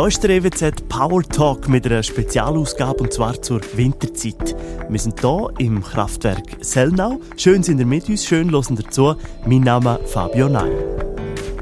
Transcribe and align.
Hier 0.00 0.08
ist 0.08 0.22
der 0.22 0.30
EWZ 0.30 0.88
Power 0.88 1.22
Talk 1.22 1.68
mit 1.68 1.84
einer 1.84 2.02
Spezialausgabe 2.02 3.02
und 3.02 3.12
zwar 3.12 3.42
zur 3.42 3.60
Winterzeit. 3.74 4.56
Wir 4.88 4.98
sind 4.98 5.20
hier 5.20 5.50
im 5.58 5.82
Kraftwerk 5.82 6.56
Sellnau. 6.62 7.20
Schön 7.36 7.62
sind 7.62 7.80
ihr 7.80 7.84
mit 7.84 8.08
uns, 8.08 8.24
schön 8.24 8.50
hören 8.50 8.76
dazu. 8.76 9.14
Mein 9.44 9.60
Name 9.60 10.00
ist 10.02 10.14
Fabio 10.14 10.48
Ney. 10.48 10.72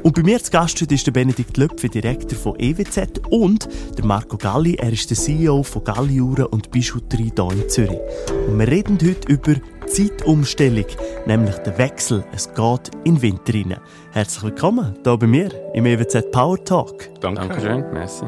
Und 0.03 0.15
bei 0.15 0.23
mir 0.23 0.41
zu 0.41 0.51
Gast 0.51 0.79
heute 0.79 0.95
ist 0.95 1.05
der 1.05 1.11
Benedikt 1.11 1.57
Löpfe, 1.57 1.89
Direktor 1.89 2.39
von 2.39 2.57
EWZ 2.57 3.19
und 3.29 3.67
der 3.97 4.05
Marco 4.05 4.37
Galli, 4.37 4.75
er 4.75 4.93
ist 4.93 5.09
der 5.09 5.17
CEO 5.17 5.61
von 5.61 5.83
Galliuren 5.83 6.45
und 6.45 6.71
Bijouterie 6.71 7.33
hier 7.35 7.51
in 7.51 7.67
Zürich. 7.67 7.99
Und 8.47 8.57
wir 8.57 8.67
reden 8.69 8.97
heute 9.03 9.27
über 9.27 9.55
Zeitumstellung, 9.89 10.85
nämlich 11.25 11.55
den 11.57 11.77
Wechsel. 11.79 12.23
Es 12.31 12.53
geht 12.53 12.91
in 13.05 13.15
den 13.15 13.21
Winter 13.23 13.53
rein. 13.55 13.79
Herzlich 14.11 14.43
willkommen 14.43 14.95
hier 15.03 15.17
bei 15.17 15.25
mir 15.25 15.73
im 15.73 15.85
EWZ 15.87 16.29
Power 16.31 16.63
Talk. 16.63 17.09
Danke. 17.21 17.47
Dankeschön, 17.47 17.91
merci. 17.91 18.25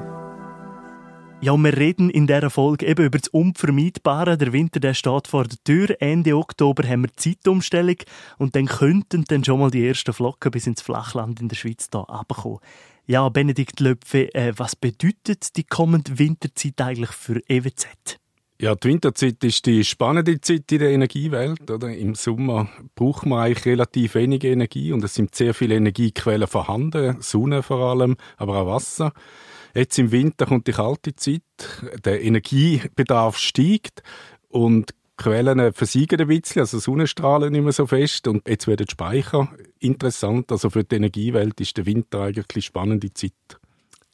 Ja, 1.41 1.51
und 1.51 1.63
wir 1.63 1.77
reden 1.77 2.09
in 2.09 2.25
dieser 2.25 2.49
Folge 2.49 2.87
eben 2.87 3.05
über 3.05 3.19
das 3.19 3.27
Unvermeidbare. 3.27 4.37
Der 4.37 4.53
Winter 4.53 4.79
der 4.79 4.95
steht 4.95 5.27
vor 5.27 5.43
der 5.43 5.57
Tür. 5.63 5.95
Ende 5.99 6.35
Oktober 6.35 6.87
haben 6.87 7.03
wir 7.03 7.13
Zeitumstellung 7.15 7.97
und 8.39 8.55
dann 8.55 8.65
könnten 8.65 9.25
dann 9.27 9.43
schon 9.43 9.59
mal 9.59 9.69
die 9.69 9.87
ersten 9.87 10.13
Flocken 10.13 10.51
bis 10.51 10.65
ins 10.65 10.81
Flachland 10.81 11.41
in 11.41 11.47
der 11.47 11.55
Schweiz 11.55 11.89
hier 11.91 12.01
runterkommen. 12.01 12.59
Ja, 13.05 13.29
Benedikt 13.29 13.79
Löpfe, 13.79 14.33
äh, 14.33 14.53
was 14.57 14.75
bedeutet 14.75 15.55
die 15.57 15.63
kommende 15.63 16.17
Winterzeit 16.17 16.81
eigentlich 16.81 17.11
für 17.11 17.39
EWZ? 17.47 18.19
Ja, 18.61 18.75
die 18.75 18.89
Winterzeit 18.89 19.43
ist 19.43 19.65
die 19.65 19.83
spannende 19.83 20.39
Zeit 20.39 20.71
in 20.71 20.77
der 20.77 20.91
Energiewelt. 20.91 21.71
Oder? 21.71 21.89
Im 21.97 22.13
Sommer 22.13 22.69
braucht 22.93 23.25
man 23.25 23.39
eigentlich 23.39 23.65
relativ 23.65 24.13
wenig 24.13 24.43
Energie 24.43 24.91
und 24.91 25.03
es 25.03 25.15
sind 25.15 25.33
sehr 25.33 25.55
viele 25.55 25.73
Energiequellen 25.73 26.47
vorhanden, 26.47 27.17
Sonne 27.21 27.63
vor 27.63 27.79
allem, 27.79 28.17
aber 28.37 28.61
auch 28.61 28.67
Wasser. 28.67 29.13
Jetzt 29.73 29.97
im 29.97 30.11
Winter 30.11 30.45
kommt 30.45 30.67
die 30.67 30.73
kalte 30.73 31.15
Zeit, 31.15 31.41
der 32.05 32.21
Energiebedarf 32.21 33.39
steigt 33.39 34.03
und 34.47 34.93
Quellen 35.17 35.73
versiegen 35.73 36.21
ein 36.21 36.27
bisschen, 36.27 36.59
also 36.59 36.77
Sonnenstrahlen 36.77 37.51
nicht 37.51 37.63
mehr 37.63 37.71
so 37.71 37.87
fest 37.87 38.27
und 38.27 38.47
jetzt 38.47 38.67
werden 38.67 38.85
die 38.85 38.91
Speicher 38.91 39.51
interessant. 39.79 40.51
Also 40.51 40.69
für 40.69 40.83
die 40.83 40.97
Energiewelt 40.97 41.59
ist 41.59 41.77
der 41.77 41.87
Winter 41.87 42.21
eigentlich 42.21 42.45
eine 42.53 42.61
spannende 42.61 43.11
Zeit. 43.11 43.31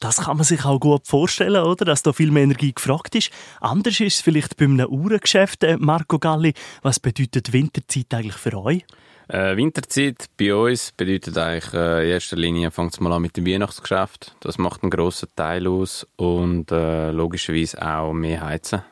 Das 0.00 0.18
kann 0.18 0.36
man 0.36 0.44
sich 0.44 0.64
auch 0.64 0.78
gut 0.78 1.08
vorstellen, 1.08 1.64
oder? 1.64 1.84
Dass 1.84 2.02
da 2.02 2.12
viel 2.12 2.30
mehr 2.30 2.44
Energie 2.44 2.72
gefragt 2.72 3.16
ist. 3.16 3.30
Anders 3.60 3.98
ist 3.98 4.16
es 4.16 4.20
vielleicht 4.20 4.56
bei 4.56 4.66
einem 4.66 4.86
Uhrengeschäft, 4.86 5.64
äh, 5.64 5.76
Marco 5.76 6.18
Galli. 6.18 6.54
Was 6.82 7.00
bedeutet 7.00 7.52
Winterzeit 7.52 8.14
eigentlich 8.14 8.36
für 8.36 8.56
euch? 8.56 8.84
Äh, 9.28 9.56
Winterzeit 9.56 10.26
bei 10.38 10.54
uns 10.54 10.92
bedeutet 10.92 11.36
eigentlich 11.36 11.74
äh, 11.74 12.04
in 12.04 12.12
erster 12.12 12.36
Linie, 12.36 12.70
fängt 12.70 12.94
es 12.94 13.00
mal 13.00 13.12
an 13.12 13.22
mit 13.22 13.36
dem 13.36 13.46
Weihnachtsgeschäft. 13.46 14.36
Das 14.40 14.56
macht 14.56 14.82
einen 14.82 14.90
grossen 14.90 15.28
Teil 15.34 15.66
aus 15.66 16.06
und 16.16 16.70
äh, 16.70 17.10
logischerweise 17.10 17.84
auch 17.84 18.12
mehr 18.12 18.42
Heizen. 18.42 18.82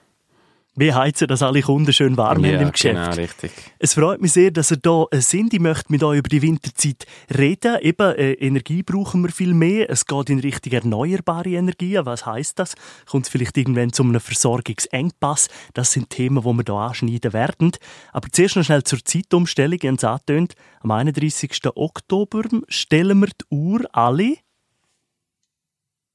Wie 0.78 0.92
heizen, 0.92 1.27
dass 1.27 1.42
alle 1.42 1.62
Kunden 1.62 1.91
schön 1.92 2.19
warm 2.19 2.44
ja, 2.44 2.60
im 2.60 2.70
Geschäft. 2.70 2.94
Genau, 2.94 3.16
richtig. 3.16 3.50
Es 3.78 3.94
freut 3.94 4.20
mich 4.20 4.32
sehr, 4.32 4.50
dass 4.50 4.70
ihr 4.70 4.77
da 4.77 5.06
äh, 5.10 5.22
sind. 5.22 5.55
Ich 5.55 5.60
möchte 5.60 5.91
mit 5.91 6.02
euch 6.02 6.18
über 6.18 6.28
die 6.28 6.42
Winterzeit 6.42 7.06
reden. 7.34 7.78
Eben, 7.80 8.14
äh, 8.14 8.33
Energie 8.33 8.83
brauchen 8.83 9.22
wir 9.22 9.30
viel 9.30 9.55
mehr. 9.55 9.88
Es 9.88 10.05
geht 10.05 10.28
in 10.28 10.38
Richtung 10.38 10.72
erneuerbare 10.74 11.48
Energien. 11.48 12.05
Was 12.05 12.27
heißt 12.27 12.58
das? 12.58 12.74
Kommt 13.06 13.24
es 13.24 13.30
vielleicht 13.30 13.56
irgendwann 13.56 13.94
zu 13.94 14.02
einem 14.02 14.20
Versorgungsengpass? 14.20 15.48
Das 15.72 15.92
sind 15.92 16.10
Themen, 16.10 16.42
die 16.42 16.46
wir 16.46 16.64
hier 16.64 16.74
anschneiden 16.74 17.33
werden. 17.33 17.72
Aber 18.12 18.28
zuerst 18.30 18.56
noch 18.56 18.64
schnell 18.64 18.83
zur 18.83 19.02
Zeitumstellung. 19.02 19.78
Ihr 19.83 19.90
habt 19.90 20.02
es 20.02 20.05
angetönt. 20.05 20.55
Am 20.80 20.90
31. 20.90 21.58
Oktober 21.74 22.42
stellen 22.68 23.20
wir 23.20 23.28
die 23.28 23.44
Uhr 23.48 23.80
alle 23.92 24.36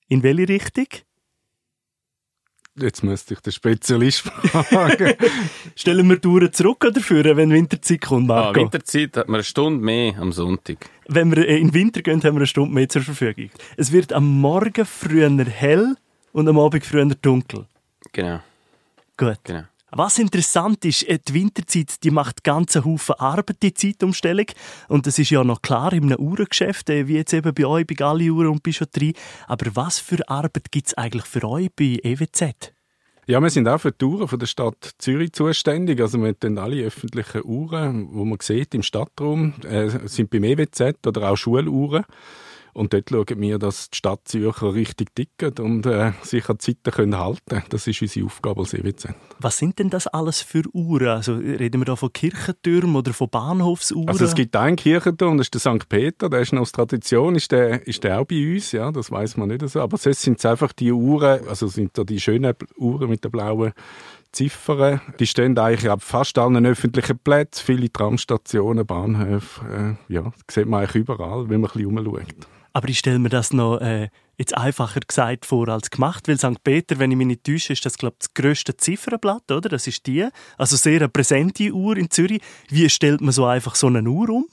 in 0.07 0.23
welche 0.23 0.49
Richtung? 0.49 0.87
Jetzt 2.75 3.03
müsste 3.03 3.33
ich 3.33 3.41
den 3.41 3.51
Spezialist 3.51 4.21
fragen. 4.21 5.15
Stellen 5.75 6.07
wir 6.07 6.17
die 6.17 6.27
Uhr 6.27 6.51
zurück 6.51 6.85
oder 6.85 7.01
führen, 7.01 7.35
wenn 7.35 7.51
Winterzeit 7.51 8.01
kommt, 8.01 8.27
Marco? 8.27 8.59
Ah, 8.59 8.63
Winterzeit 8.63 9.17
hat 9.17 9.27
man 9.27 9.35
eine 9.35 9.43
Stunde 9.43 9.83
mehr 9.83 10.17
am 10.17 10.31
Sonntag. 10.31 10.89
Wenn 11.07 11.35
wir 11.35 11.45
in 11.47 11.67
den 11.67 11.73
Winter 11.73 12.01
gehen, 12.01 12.23
haben 12.23 12.35
wir 12.35 12.39
eine 12.39 12.47
Stunde 12.47 12.73
mehr 12.73 12.87
zur 12.87 13.01
Verfügung. 13.01 13.49
Es 13.75 13.91
wird 13.91 14.13
am 14.13 14.39
Morgen 14.39 14.85
früher 14.85 15.29
hell 15.45 15.95
und 16.31 16.47
am 16.47 16.57
Abend 16.59 16.85
früher 16.85 17.05
dunkel. 17.05 17.65
Genau. 18.13 18.39
Gut. 19.17 19.39
Genau. 19.43 19.63
Was 19.93 20.19
interessant 20.19 20.85
ist, 20.85 21.03
äh, 21.03 21.19
die 21.19 21.33
Winterzeit, 21.33 22.01
die 22.03 22.11
macht 22.11 22.45
ganzen 22.45 22.85
Haufen 22.85 23.15
Arbeit, 23.15 23.61
die 23.61 23.73
Zeitumstellung. 23.73 24.45
Und 24.87 25.05
das 25.05 25.19
ist 25.19 25.31
ja 25.31 25.43
noch 25.43 25.61
klar 25.61 25.91
in 25.91 26.05
einem 26.05 26.19
Uhrengeschäft, 26.19 26.89
äh, 26.89 27.09
wie 27.09 27.15
jetzt 27.15 27.33
eben 27.33 27.53
bei 27.53 27.65
euch, 27.65 27.85
bei 27.85 27.95
Galli 27.95 28.31
Uhren 28.31 28.47
und 28.47 28.63
Bijouterie. 28.63 29.13
Aber 29.47 29.65
was 29.75 29.99
für 29.99 30.27
Arbeit 30.29 30.71
gibt 30.71 30.87
es 30.87 30.93
eigentlich 30.93 31.25
für 31.25 31.43
euch 31.43 31.69
bei 31.75 31.99
EWZ? 32.03 32.73
Ja, 33.27 33.41
wir 33.41 33.49
sind 33.49 33.67
auch 33.67 33.79
für 33.79 33.91
die 33.91 34.05
Uhren 34.05 34.29
von 34.29 34.39
der 34.39 34.45
Stadt 34.45 34.91
Zürich 34.97 35.33
zuständig. 35.33 35.99
Also 35.99 36.19
wir 36.19 36.33
haben 36.41 36.57
alle 36.57 36.83
öffentlichen 36.83 37.43
Uhren, 37.43 38.11
die 38.11 38.25
man 38.25 38.39
sieht 38.41 38.73
im 38.73 38.83
Stadtraum, 38.83 39.53
äh, 39.63 39.89
sind 40.07 40.29
beim 40.29 40.45
EWZ 40.45 41.05
oder 41.05 41.31
auch 41.31 41.35
Schuluhren. 41.35 42.05
Und 42.73 42.93
dort 42.93 43.09
schauen 43.09 43.41
wir, 43.41 43.59
dass 43.59 43.89
die 43.89 43.97
Stadt 43.97 44.21
Zürcher 44.25 44.73
richtig 44.73 45.15
ticken 45.15 45.65
und 45.65 45.85
äh, 45.85 46.13
sich 46.23 46.47
an 46.49 46.57
die 46.57 46.73
Zeiten 46.75 46.91
können 46.91 47.17
halten 47.17 47.41
können. 47.49 47.63
Das 47.69 47.87
ist 47.87 48.01
unsere 48.01 48.25
Aufgabe 48.25 48.61
als 48.61 48.73
EWZ. 48.73 49.09
Was 49.39 49.57
sind 49.57 49.79
denn 49.79 49.89
das 49.89 50.07
alles 50.07 50.41
für 50.41 50.63
Uhren? 50.73 51.07
Also 51.07 51.35
reden 51.35 51.81
wir 51.81 51.85
da 51.85 51.95
von 51.95 52.13
Kirchentürmen 52.13 52.95
oder 52.95 53.13
von 53.13 53.29
Bahnhofsuhren? 53.29 54.09
Also 54.09 54.25
es 54.25 54.35
gibt 54.35 54.55
einen 54.55 54.75
Kirchenturm, 54.75 55.37
das 55.37 55.47
ist 55.47 55.65
der 55.65 55.73
St. 55.73 55.89
Peter, 55.89 56.29
der 56.29 56.41
ist 56.41 56.53
noch 56.53 56.61
aus 56.61 56.71
Tradition, 56.71 57.35
ist 57.35 57.51
der, 57.51 57.85
ist 57.87 58.03
der 58.03 58.19
auch 58.19 58.25
bei 58.25 58.53
uns, 58.53 58.71
ja, 58.71 58.91
das 58.91 59.11
weiß 59.11 59.37
man 59.37 59.49
nicht 59.49 59.67
so. 59.67 59.81
Aber 59.81 59.97
sonst 59.97 60.21
sind 60.21 60.39
es 60.39 60.45
einfach 60.45 60.71
die 60.73 60.91
Uhren, 60.91 61.47
also 61.47 61.67
sind 61.67 61.97
da 61.97 62.03
die 62.03 62.19
schönen 62.19 62.53
Uhren 62.77 63.09
mit 63.09 63.23
den 63.23 63.31
blauen 63.31 63.73
Ziffern. 64.31 65.01
Die 65.19 65.27
stehen 65.27 65.57
eigentlich 65.57 65.89
auf 65.89 66.03
fast 66.03 66.37
allen 66.37 66.65
öffentlichen 66.65 67.19
Plätzen, 67.19 67.65
viele 67.65 67.91
Tramstationen, 67.91 68.85
Bahnhöfe, 68.85 69.97
äh, 70.09 70.13
ja, 70.13 70.31
das 70.47 70.55
sieht 70.55 70.67
man 70.67 70.81
eigentlich 70.81 71.03
überall, 71.03 71.49
wenn 71.49 71.61
man 71.61 71.69
ein 71.71 71.73
bisschen 71.73 71.97
rumschaut. 71.97 72.47
Aber 72.73 72.89
ich 72.89 72.99
stelle 72.99 73.19
mir 73.19 73.29
das 73.29 73.53
noch 73.53 73.79
äh, 73.79 74.09
jetzt 74.37 74.57
einfacher 74.57 74.99
gesagt 75.01 75.45
vor 75.45 75.67
als 75.69 75.89
gemacht, 75.89 76.27
weil 76.27 76.37
St. 76.37 76.63
Peter, 76.63 76.99
wenn 76.99 77.11
ich 77.11 77.17
mich 77.17 77.27
nicht 77.27 77.43
täusche, 77.43 77.73
ist 77.73 77.85
das 77.85 77.97
glaube 77.97 78.15
ich 78.19 78.27
das 78.27 78.33
grösste 78.33 78.75
Ziffernblatt, 78.75 79.51
oder? 79.51 79.69
Das 79.69 79.87
ist 79.87 80.07
die, 80.07 80.27
also 80.57 80.75
sehr 80.75 80.97
eine 80.97 81.09
präsente 81.09 81.71
Uhr 81.71 81.97
in 81.97 82.09
Zürich. 82.09 82.41
Wie 82.69 82.89
stellt 82.89 83.21
man 83.21 83.31
so 83.31 83.45
einfach 83.45 83.75
so 83.75 83.87
eine 83.87 84.01
Uhr 84.09 84.29
um? 84.29 84.47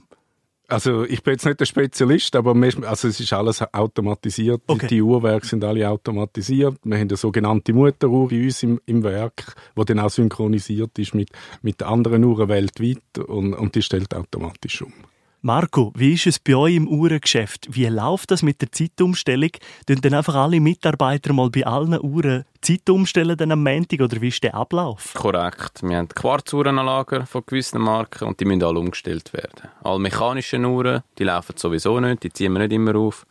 Also 0.71 1.05
ich 1.05 1.23
bin 1.23 1.33
jetzt 1.33 1.47
nicht 1.47 1.59
der 1.59 1.65
Spezialist, 1.65 2.37
aber 2.37 2.55
also 2.87 3.09
es 3.09 3.19
ist 3.21 3.33
alles 3.33 3.62
automatisiert. 3.73 4.61
Okay. 4.67 4.87
Die 4.87 5.01
Uhrwerke 5.01 5.47
sind 5.47 5.65
alle 5.65 5.89
automatisiert. 5.89 6.77
Wir 6.84 6.99
haben 6.99 7.09
eine 7.09 7.17
sogenannte 7.17 7.73
Mutteruhr 7.73 8.31
in 8.31 8.45
uns 8.45 8.62
im, 8.62 8.78
im 8.84 9.03
Werk, 9.03 9.55
die 9.78 9.84
dann 9.87 9.99
auch 9.99 10.11
synchronisiert 10.11 10.99
ist 10.99 11.15
mit, 11.15 11.31
mit 11.62 11.83
anderen 11.83 12.23
Uhren 12.23 12.51
weltweit 12.51 13.19
und, 13.27 13.55
und 13.55 13.75
die 13.77 13.83
stellt 13.83 14.15
automatisch 14.15 14.83
um. 14.83 14.93
Marco, 15.41 15.93
wie 15.94 16.15
ist 16.15 16.26
es 16.26 16.41
bei 16.41 16.56
euch 16.56 16.75
im 16.75 16.88
Uhrengeschäft? 16.88 17.69
Wie 17.71 17.87
läuft 17.87 18.32
das 18.32 18.43
mit 18.43 18.60
der 18.60 18.72
Zeitumstellung? 18.72 19.50
Tun 19.87 20.00
dann 20.00 20.15
einfach 20.15 20.34
alle 20.34 20.59
Mitarbeiter 20.59 21.32
mal 21.32 21.49
bei 21.49 21.65
allen 21.65 21.97
Uhren 22.00 22.44
Zeit 22.60 22.91
umstellen 22.91 23.37
dann 23.37 23.53
am 23.53 23.62
Montag 23.62 24.00
oder 24.00 24.21
wie 24.21 24.28
ist 24.28 24.43
der 24.43 24.56
Ablauf? 24.56 25.15
Korrekt. 25.15 25.81
Wir 25.84 25.98
haben 25.98 26.09
Quarzuhren 26.09 26.77
an 26.81 26.87
Lager 26.87 27.25
von 27.25 27.44
gewissen 27.47 27.81
Marken 27.81 28.27
und 28.27 28.41
die 28.41 28.47
müssen 28.47 28.65
alle 28.65 28.81
umgestellt 28.81 29.32
werden. 29.32 29.71
Alle 29.84 30.00
mechanischen 30.00 30.65
Uhren, 30.65 31.04
die 31.19 31.25
laufen 31.25 31.56
sowieso 31.56 32.00
nicht, 32.00 32.25
die 32.25 32.32
ziehen 32.32 32.53
wir 32.54 32.59
nicht 32.59 32.72
immer 32.72 32.97
auf. 32.97 33.25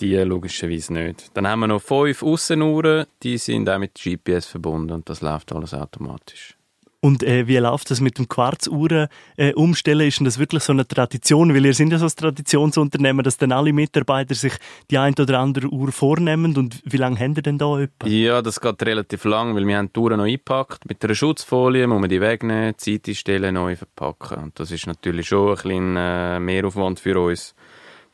Die 0.00 0.14
logischerweise 0.16 0.92
nicht. 0.92 1.30
Dann 1.32 1.48
haben 1.48 1.60
wir 1.60 1.66
noch 1.66 1.80
fünf 1.80 2.22
Aussenuhren, 2.22 3.06
die 3.22 3.38
sind 3.38 3.70
auch 3.70 3.78
mit 3.78 3.94
GPS 3.94 4.46
verbunden 4.48 4.92
und 4.92 5.08
das 5.08 5.22
läuft 5.22 5.50
alles 5.52 5.72
automatisch. 5.72 6.58
Und 7.04 7.24
äh, 7.24 7.48
wie 7.48 7.56
läuft 7.56 7.90
das 7.90 8.00
mit 8.00 8.18
dem 8.18 8.28
Quarzuhren 8.28 9.08
äh, 9.36 9.52
umstellen? 9.54 10.06
Ist 10.06 10.20
denn 10.20 10.24
das 10.24 10.38
wirklich 10.38 10.62
so 10.62 10.72
eine 10.72 10.86
Tradition? 10.86 11.52
Weil 11.52 11.66
ihr 11.66 11.74
sind 11.74 11.90
ja 11.90 11.98
so 11.98 12.04
ein 12.04 12.12
Traditionsunternehmen, 12.14 13.24
dass 13.24 13.36
dann 13.38 13.50
alle 13.50 13.72
Mitarbeiter 13.72 14.36
sich 14.36 14.52
die 14.88 14.98
ein 14.98 15.12
oder 15.18 15.40
andere 15.40 15.66
Uhr 15.66 15.90
vornehmen. 15.90 16.56
Und 16.56 16.80
wie 16.84 16.98
lange 16.98 17.18
haben 17.18 17.34
ihr 17.34 17.42
denn 17.42 17.58
da 17.58 17.80
etwa? 17.80 18.06
Ja, 18.06 18.40
das 18.40 18.60
geht 18.60 18.80
relativ 18.84 19.24
lang, 19.24 19.56
weil 19.56 19.66
wir 19.66 19.78
haben 19.78 19.92
die 19.92 19.98
Uhren 19.98 20.18
noch 20.18 20.26
eingepackt. 20.26 20.88
Mit 20.88 21.04
einer 21.04 21.16
Schutzfolie 21.16 21.88
muss 21.88 22.00
man 22.00 22.08
die 22.08 22.20
wegnehmen, 22.20 22.78
Zeit 22.78 23.08
einstellen, 23.08 23.54
neu 23.54 23.74
verpacken. 23.74 24.40
Und 24.40 24.60
das 24.60 24.70
ist 24.70 24.86
natürlich 24.86 25.26
schon 25.26 25.48
ein 25.48 25.54
bisschen 25.56 25.96
äh, 25.96 26.38
Mehraufwand 26.38 27.00
für 27.00 27.18
uns. 27.18 27.56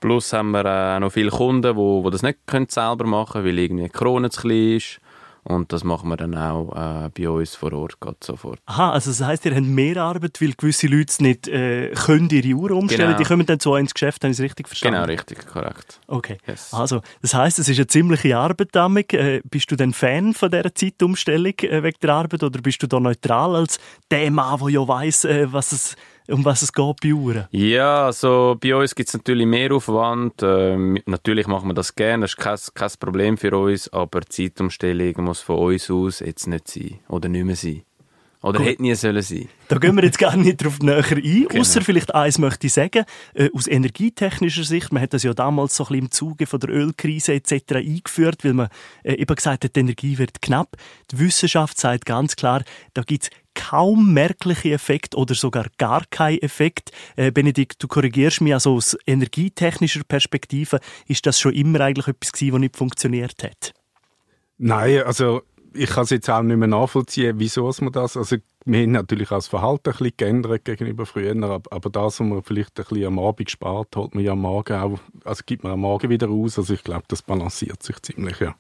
Plus 0.01 0.33
haben 0.33 0.53
wir 0.53 0.65
äh, 0.65 0.97
auch 0.97 1.01
noch 1.01 1.13
viele 1.13 1.31
Kunden, 1.31 1.77
die, 1.77 2.03
die 2.05 2.11
das 2.11 2.23
nicht 2.23 2.39
können 2.47 2.71
selber 2.71 3.05
machen 3.05 3.33
können, 3.33 3.45
weil 3.45 3.59
irgendwie 3.59 3.83
die 3.83 3.91
Krone 3.91 4.31
zu 4.31 4.41
klein 4.41 4.77
ist 4.77 5.01
und 5.49 5.73
das 5.73 5.83
machen 5.83 6.11
wir 6.11 6.19
dann 6.19 6.35
auch 6.37 7.07
äh, 7.07 7.09
bei 7.09 7.29
uns 7.29 7.55
vor 7.55 7.73
Ort 7.73 7.99
gerade 8.01 8.19
sofort. 8.23 8.61
Aha, 8.67 8.93
also 8.93 9.11
das 9.11 9.23
heisst, 9.23 9.47
ihr 9.47 9.55
habt 9.55 9.65
mehr 9.65 9.97
Arbeit, 9.97 10.43
weil 10.43 10.53
gewisse 10.53 10.89
Leute 10.89 11.23
nicht 11.23 11.49
äh, 11.49 11.91
können 11.93 12.29
ihre 12.29 12.53
Uhr 12.55 12.71
umstellen 12.73 13.09
genau. 13.09 13.19
Die 13.19 13.25
kommen 13.25 13.47
dann 13.47 13.59
zu 13.59 13.71
euch 13.71 13.81
ins 13.81 13.95
Geschäft, 13.95 14.23
habe 14.25 14.31
ich 14.31 14.39
es 14.39 14.45
richtig 14.45 14.69
verstanden? 14.69 15.01
Genau, 15.01 15.07
richtig, 15.07 15.47
korrekt. 15.47 16.01
Okay, 16.07 16.37
yes. 16.47 16.75
also 16.75 17.01
das 17.23 17.33
heisst, 17.33 17.59
es 17.59 17.69
ist 17.71 17.79
eine 17.79 17.87
ziemliche 17.87 18.37
Arbeit 18.37 18.69
damit. 18.73 19.15
Äh, 19.15 19.41
bist 19.45 19.71
du 19.71 19.77
denn 19.77 19.95
Fan 19.95 20.35
von 20.35 20.51
dieser 20.51 20.75
Zeitumstellung 20.75 21.55
äh, 21.61 21.83
wegen 21.83 21.99
der 22.03 22.11
Arbeit 22.11 22.43
oder 22.43 22.61
bist 22.61 22.83
du 22.83 22.87
da 22.87 23.01
neutral 23.01 23.57
als 23.57 23.79
der 24.11 24.31
Mann, 24.31 24.61
der 24.61 24.69
ja 24.69 24.87
weiss, 24.87 25.25
äh, 25.25 25.51
was 25.51 25.73
es 25.73 25.97
um 26.29 26.45
was 26.45 26.63
es 26.63 26.73
geht 26.73 27.01
bei 27.03 27.13
Uhren? 27.13 27.47
Ja, 27.51 28.07
also 28.07 28.57
bei 28.61 28.75
uns 28.75 28.95
gibt 28.95 29.09
es 29.09 29.15
natürlich 29.15 29.47
mehr 29.47 29.73
Aufwand. 29.73 30.35
Ähm, 30.43 30.99
natürlich 31.07 31.47
machen 31.47 31.69
wir 31.69 31.75
das 31.75 31.95
gerne, 31.95 32.23
das 32.23 32.33
ist 32.33 32.37
kein, 32.37 32.59
kein 32.75 32.91
Problem 32.99 33.37
für 33.37 33.57
uns, 33.57 33.93
aber 33.93 34.21
die 34.21 34.29
Zeitumstellung 34.29 35.25
muss 35.25 35.41
von 35.41 35.59
uns 35.59 35.91
aus 35.91 36.21
jetzt 36.21 36.47
nicht 36.47 36.69
sein 36.69 37.01
oder 37.09 37.29
nicht 37.29 37.45
mehr 37.45 37.57
sein. 37.57 37.83
Oder 38.41 38.61
hätte 38.61 38.83
nie 38.83 38.95
sollen 38.95 39.21
sein. 39.21 39.49
Da 39.67 39.79
gehen 39.79 39.97
wir 39.97 40.05
jetzt 40.05 40.19
gar 40.19 40.37
nicht 40.37 40.63
drauf 40.63 40.79
näher 40.79 41.05
ein. 41.11 41.23
Genau. 41.23 41.61
Außer 41.61 41.81
vielleicht 41.83 42.15
eins 42.15 42.39
möchte 42.39 42.69
ich 42.69 42.73
sagen, 42.73 43.05
äh, 43.35 43.49
aus 43.53 43.67
energietechnischer 43.67 44.63
Sicht, 44.63 44.93
man 44.93 45.03
hat 45.03 45.13
das 45.13 45.25
ja 45.25 45.35
damals 45.35 45.75
so 45.75 45.85
ein 45.85 45.89
bisschen 45.89 46.05
im 46.05 46.11
Zuge 46.13 46.47
von 46.47 46.61
der 46.61 46.71
Ölkrise 46.71 47.35
etc. 47.35 47.75
eingeführt, 47.75 48.45
weil 48.45 48.55
man 48.55 48.69
äh, 49.03 49.15
eben 49.15 49.35
gesagt 49.35 49.65
hat, 49.65 49.75
die 49.75 49.81
Energie 49.81 50.19
wird 50.19 50.41
knapp. 50.41 50.77
Die 51.11 51.19
Wissenschaft 51.19 51.79
sagt 51.81 52.07
ganz 52.07 52.37
klar, 52.37 52.63
da 52.95 53.03
gibt 53.03 53.25
es 53.25 53.31
kaum 53.55 54.15
merkliche 54.15 54.71
Effekt 54.73 55.17
oder 55.17 55.35
sogar 55.35 55.67
gar 55.77 56.05
keinen 56.09 56.39
Effekt. 56.39 56.93
Äh, 57.17 57.33
Benedikt, 57.33 57.83
du 57.83 57.89
korrigierst 57.89 58.41
mich, 58.41 58.55
also 58.55 58.75
aus 58.75 58.97
energietechnischer 59.05 60.05
Perspektive 60.05 60.79
ist 61.09 61.27
das 61.27 61.41
schon 61.41 61.55
immer 61.55 61.81
eigentlich 61.81 62.07
etwas 62.07 62.31
gewesen, 62.31 62.53
was 62.53 62.61
nicht 62.61 62.77
funktioniert 62.77 63.43
hat. 63.43 63.73
Nein, 64.59 65.03
also 65.03 65.43
ich 65.75 65.91
kann 65.91 66.05
es 66.05 66.11
jetzt 66.11 66.31
auch 66.31 66.43
nicht 66.43 66.57
mehr 66.57 66.69
nachvollziehen, 66.69 67.39
wieso 67.39 67.71
man 67.81 67.93
das, 67.93 68.17
also 68.17 68.37
wir 68.65 68.83
haben 68.83 68.93
natürlich 68.93 69.31
auch 69.31 69.37
das 69.37 69.49
Verhalten 69.49 69.91
ein 69.91 69.97
bisschen 69.97 70.13
geändert 70.17 70.65
gegenüber 70.65 71.07
früher, 71.07 71.35
aber 71.71 71.91
das, 71.91 72.21
was 72.21 72.21
man 72.21 72.43
vielleicht 72.43 72.79
ein 72.79 72.85
bisschen 72.85 73.07
am 73.07 73.19
Abend 73.19 73.51
spart, 73.51 73.97
holt 73.97 74.15
man 74.15 74.25
ja 74.25 74.33
am 74.33 74.41
Morgen 74.41 74.79
auch, 74.79 74.99
also 75.25 75.43
gibt 75.47 75.65
man 75.65 75.73
am 75.73 75.81
Morgen 75.81 76.11
wieder 76.11 76.27
raus, 76.27 76.59
also 76.59 76.75
ich 76.75 76.85
glaube, 76.85 77.05
das 77.09 77.23
balanciert 77.23 77.83
sich 77.83 78.01
ziemlich, 78.03 78.41
ja. 78.41 78.55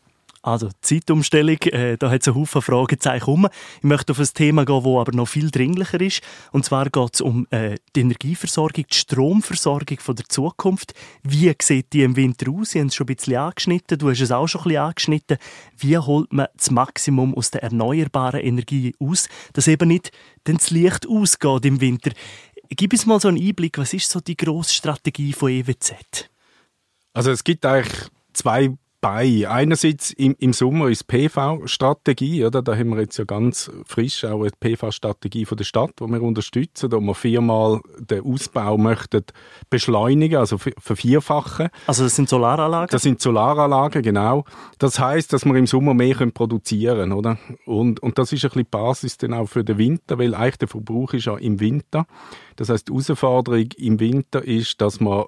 Also 0.49 0.71
Zeitumstellung, 0.81 1.59
äh, 1.65 1.99
da 1.99 2.11
hat 2.11 2.23
es 2.23 2.29
einen 2.29 2.37
Haufen 2.37 2.63
Fragezeichen 2.63 3.31
um. 3.31 3.49
Ich 3.77 3.83
möchte 3.83 4.13
auf 4.13 4.19
ein 4.19 4.29
Thema 4.33 4.65
gehen, 4.65 4.83
das 4.83 4.97
aber 4.97 5.13
noch 5.13 5.29
viel 5.29 5.51
dringlicher 5.51 6.01
ist. 6.01 6.23
Und 6.53 6.65
zwar 6.65 6.89
geht 6.89 7.15
es 7.15 7.21
um 7.21 7.47
äh, 7.51 7.77
die 7.95 8.01
Energieversorgung, 8.01 8.87
die 8.91 8.95
Stromversorgung 8.95 10.01
von 10.01 10.17
der 10.17 10.25
Zukunft. 10.27 10.95
Wie 11.23 11.55
sieht 11.61 11.93
die 11.93 12.03
im 12.03 12.17
Winter 12.17 12.51
aus? 12.51 12.71
Sie 12.71 12.81
haben 12.81 12.87
es 12.87 12.95
schon 12.95 13.07
ein 13.07 13.15
bisschen 13.15 13.37
angeschnitten, 13.37 13.99
du 13.99 14.09
hast 14.09 14.23
es 14.23 14.33
auch 14.33 14.47
schon 14.47 14.63
ein 14.63 14.65
bisschen 14.65 14.83
angeschnitten. 14.83 15.37
Wie 15.77 15.99
holt 15.99 16.33
man 16.33 16.47
das 16.57 16.71
Maximum 16.71 17.35
aus 17.35 17.51
der 17.51 17.63
erneuerbaren 17.63 18.41
Energie 18.41 18.95
aus, 18.99 19.29
dass 19.53 19.69
eben 19.69 19.89
nicht 19.89 20.13
das 20.45 20.71
Licht 20.71 21.07
ausgeht 21.07 21.67
im 21.67 21.83
Winter? 21.83 22.13
Gib 22.71 22.95
uns 22.95 23.05
mal 23.05 23.21
so 23.21 23.29
einen 23.29 23.39
Einblick, 23.39 23.77
was 23.77 23.93
ist 23.93 24.11
so 24.11 24.21
die 24.21 24.37
grosse 24.37 24.73
Strategie 24.73 25.35
von 25.35 25.51
EWZ? 25.51 26.31
Also 27.13 27.33
es 27.33 27.45
gibt 27.45 27.67
eigentlich 27.67 28.09
zwei 28.33 28.73
bei. 29.01 29.49
Einerseits 29.49 30.11
im, 30.13 30.35
im 30.39 30.53
Sommer 30.53 30.89
ist 30.89 31.07
PV-Strategie, 31.07 32.45
oder? 32.45 32.63
Da 32.63 32.77
haben 32.77 32.91
wir 32.91 33.01
jetzt 33.01 33.17
ja 33.19 33.25
ganz 33.25 33.71
frisch 33.87 34.25
auch 34.25 34.41
eine 34.43 34.51
PV-Strategie 34.59 35.45
von 35.45 35.57
der 35.57 35.65
Stadt, 35.65 35.93
die 36.01 36.07
wir 36.07 36.23
unterstützen, 36.23 36.91
wo 36.91 37.01
wir 37.01 37.15
viermal 37.15 37.81
den 37.99 38.25
Ausbau 38.25 38.77
möchten 38.77 39.25
beschleunigen, 39.71 40.39
also 40.39 40.59
vervierfachen. 40.59 41.69
Also 41.87 42.05
das 42.05 42.17
sind 42.17 42.29
Solaranlagen? 42.29 42.91
Das 42.91 43.03
sind 43.03 43.21
Solaranlagen, 43.21 44.03
genau. 44.03 44.45
Das 44.79 44.99
heißt, 44.99 45.33
dass 45.33 45.45
wir 45.45 45.55
im 45.55 45.67
Sommer 45.67 45.95
mehr 45.95 46.15
können 46.15 46.33
produzieren, 46.33 47.13
oder? 47.13 47.39
Und, 47.67 48.01
und 48.01 48.19
das 48.19 48.33
ist 48.33 48.45
ein 48.45 48.49
bisschen 48.49 48.63
die 48.63 48.71
Basis 48.71 49.17
dann 49.19 49.35
auch 49.35 49.47
für 49.47 49.65
den 49.65 49.79
Winter, 49.79 50.19
weil 50.19 50.35
eigentlich 50.35 50.59
der 50.59 50.69
Verbrauch 50.69 51.13
ist 51.15 51.27
ja 51.27 51.37
im 51.37 51.61
Winter. 51.61 52.07
Das 52.57 52.69
heißt, 52.69 52.89
die 52.89 52.93
Herausforderung 52.93 53.69
im 53.77 54.01
Winter 54.01 54.45
ist, 54.45 54.81
dass 54.81 55.01
man 55.01 55.25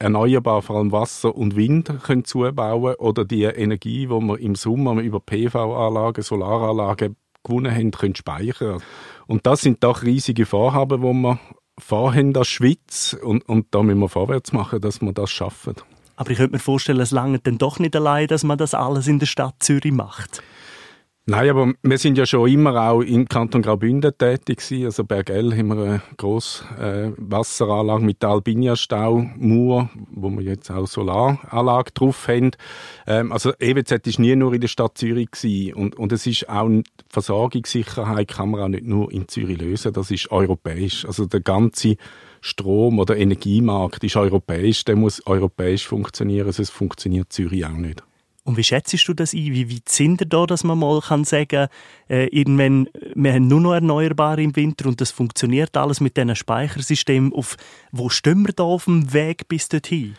erneuerbar, 0.00 0.62
vor 0.62 0.76
allem 0.76 0.90
Wasser 0.90 1.34
und 1.36 1.54
Wind, 1.54 1.92
können 2.02 2.24
zubauen 2.24 2.94
oder 2.96 3.24
die 3.24 3.44
Energie, 3.44 4.06
die 4.06 4.08
wir 4.08 4.38
im 4.40 4.56
Sommer 4.56 5.00
über 5.00 5.20
PV-Anlagen, 5.20 6.22
Solaranlagen 6.22 7.16
gewonnen 7.44 7.72
haben, 7.72 7.90
können 7.92 8.16
speichern. 8.16 8.82
Und 9.26 9.46
das 9.46 9.60
sind 9.60 9.84
doch 9.84 10.02
riesige 10.02 10.46
Vorhaben, 10.46 11.02
die 11.02 11.12
wir 11.12 11.38
vorhaben 11.78 12.32
der 12.32 12.44
Schweiz 12.44 13.16
und, 13.22 13.48
und 13.48 13.68
da 13.70 13.82
müssen 13.82 14.00
wir 14.00 14.08
vorwärts 14.08 14.52
machen, 14.52 14.80
dass 14.80 15.00
wir 15.00 15.12
das 15.12 15.30
schaffen. 15.30 15.74
Aber 16.16 16.30
ich 16.30 16.36
könnte 16.36 16.52
mir 16.52 16.58
vorstellen, 16.58 17.00
es 17.00 17.12
lange 17.12 17.38
dann 17.38 17.56
doch 17.56 17.78
nicht 17.78 17.96
allein, 17.96 18.26
dass 18.26 18.44
man 18.44 18.58
das 18.58 18.74
alles 18.74 19.06
in 19.06 19.18
der 19.18 19.26
Stadt 19.26 19.54
Zürich 19.60 19.92
macht. 19.92 20.42
Nein, 21.30 21.48
aber 21.48 21.72
wir 21.84 21.96
sind 21.96 22.18
ja 22.18 22.26
schon 22.26 22.50
immer 22.50 22.90
auch 22.90 23.02
im 23.02 23.28
Kanton 23.28 23.62
Graubünden 23.62 24.10
tätig 24.18 24.58
gewesen. 24.58 24.86
Also 24.86 25.04
Bergell 25.04 25.56
haben 25.56 25.68
wir 25.68 25.76
eine 25.76 26.02
grosse 26.16 26.64
äh, 26.76 27.12
Wasseranlage 27.18 28.04
mit 28.04 28.24
Albinia-Stau, 28.24 29.30
Mur, 29.36 29.90
wo 30.10 30.28
wir 30.30 30.42
jetzt 30.42 30.72
auch 30.72 30.88
Solaranlage 30.88 31.92
drauf 31.92 32.26
haben. 32.26 32.50
Ähm, 33.06 33.30
also 33.30 33.52
EWZ 33.60 34.08
ist 34.08 34.18
nie 34.18 34.34
nur 34.34 34.54
in 34.54 34.60
der 34.60 34.66
Stadt 34.66 34.98
Zürich 34.98 35.30
gewesen. 35.30 35.74
Und, 35.74 35.94
und 35.94 36.10
es 36.10 36.26
ist 36.26 36.48
auch 36.48 36.68
Versorgungssicherheit 37.08 38.26
kann 38.26 38.50
man 38.50 38.62
auch 38.62 38.68
nicht 38.68 38.86
nur 38.86 39.12
in 39.12 39.28
Zürich 39.28 39.60
lösen. 39.60 39.92
Das 39.92 40.10
ist 40.10 40.32
europäisch. 40.32 41.04
Also 41.04 41.26
der 41.26 41.42
ganze 41.42 41.94
Strom- 42.40 42.98
oder 42.98 43.16
Energiemarkt 43.16 44.02
ist 44.02 44.16
europäisch. 44.16 44.82
Der 44.82 44.96
muss 44.96 45.24
europäisch 45.28 45.86
funktionieren. 45.86 46.50
Sonst 46.50 46.70
funktioniert 46.70 47.32
Zürich 47.32 47.64
auch 47.64 47.70
nicht. 47.70 48.02
Und 48.44 48.56
wie 48.56 48.64
schätzt 48.64 49.06
du 49.06 49.14
das 49.14 49.34
ein? 49.34 49.52
Wie 49.52 49.70
weit 49.70 49.88
sind 49.88 50.20
wir 50.20 50.26
da, 50.26 50.46
dass 50.46 50.64
man 50.64 50.78
mal 50.78 51.00
kann 51.00 51.24
sagen 51.24 51.68
äh, 52.08 52.26
irgendwann, 52.28 52.88
wir 53.14 53.34
haben 53.34 53.48
nur 53.48 53.60
noch 53.60 53.74
Erneuerbare 53.74 54.42
im 54.42 54.56
Winter 54.56 54.88
und 54.88 55.00
das 55.00 55.10
funktioniert 55.10 55.76
alles 55.76 56.00
mit 56.00 56.16
diesen 56.16 56.34
Speichersystemen. 56.34 57.32
Auf, 57.32 57.56
wo 57.92 58.08
stehen 58.08 58.46
wir 58.46 58.54
da 58.54 58.62
auf 58.62 58.86
dem 58.86 59.12
Weg 59.12 59.46
bis 59.48 59.68
dorthin? 59.68 60.16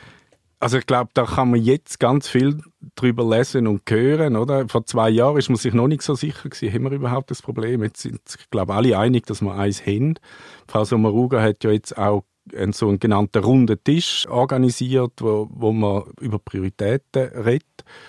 Also 0.62 0.78
ich 0.78 0.86
glaube, 0.86 1.10
da 1.16 1.26
kann 1.26 1.50
man 1.50 1.60
jetzt 1.60 2.00
ganz 2.00 2.28
viel 2.28 2.62
drüber 2.96 3.28
lesen 3.28 3.66
und 3.66 3.82
hören, 3.90 4.36
oder? 4.36 4.70
Vor 4.70 4.86
zwei 4.86 5.10
Jahren 5.10 5.38
ist 5.38 5.50
man 5.50 5.58
sich 5.58 5.74
noch 5.74 5.88
nicht 5.88 6.04
so 6.04 6.14
sicher 6.14 6.50
gewesen, 6.50 6.72
haben 6.72 6.84
wir 6.84 6.92
überhaupt 6.92 7.32
das 7.32 7.42
Problem? 7.42 7.82
Jetzt 7.82 8.04
sind, 8.04 8.20
ich 8.40 8.50
glaube, 8.52 8.76
alle 8.76 8.96
einig, 8.96 9.26
dass 9.26 9.42
wir 9.42 9.56
eins 9.56 9.84
haben. 9.88 10.20
Frau 10.68 10.86
Sommaruga 10.86 11.42
hat 11.42 11.64
ja 11.64 11.72
jetzt 11.72 11.98
auch 11.98 12.26
einen 12.56 12.74
so 12.74 12.88
einen 12.88 13.00
genannten 13.00 13.44
runden 13.44 13.78
Tisch 13.84 14.28
organisiert, 14.28 15.14
wo, 15.20 15.48
wo 15.52 15.72
man 15.72 16.04
über 16.20 16.40
Prioritäten 16.40 17.30
redet. 17.44 17.66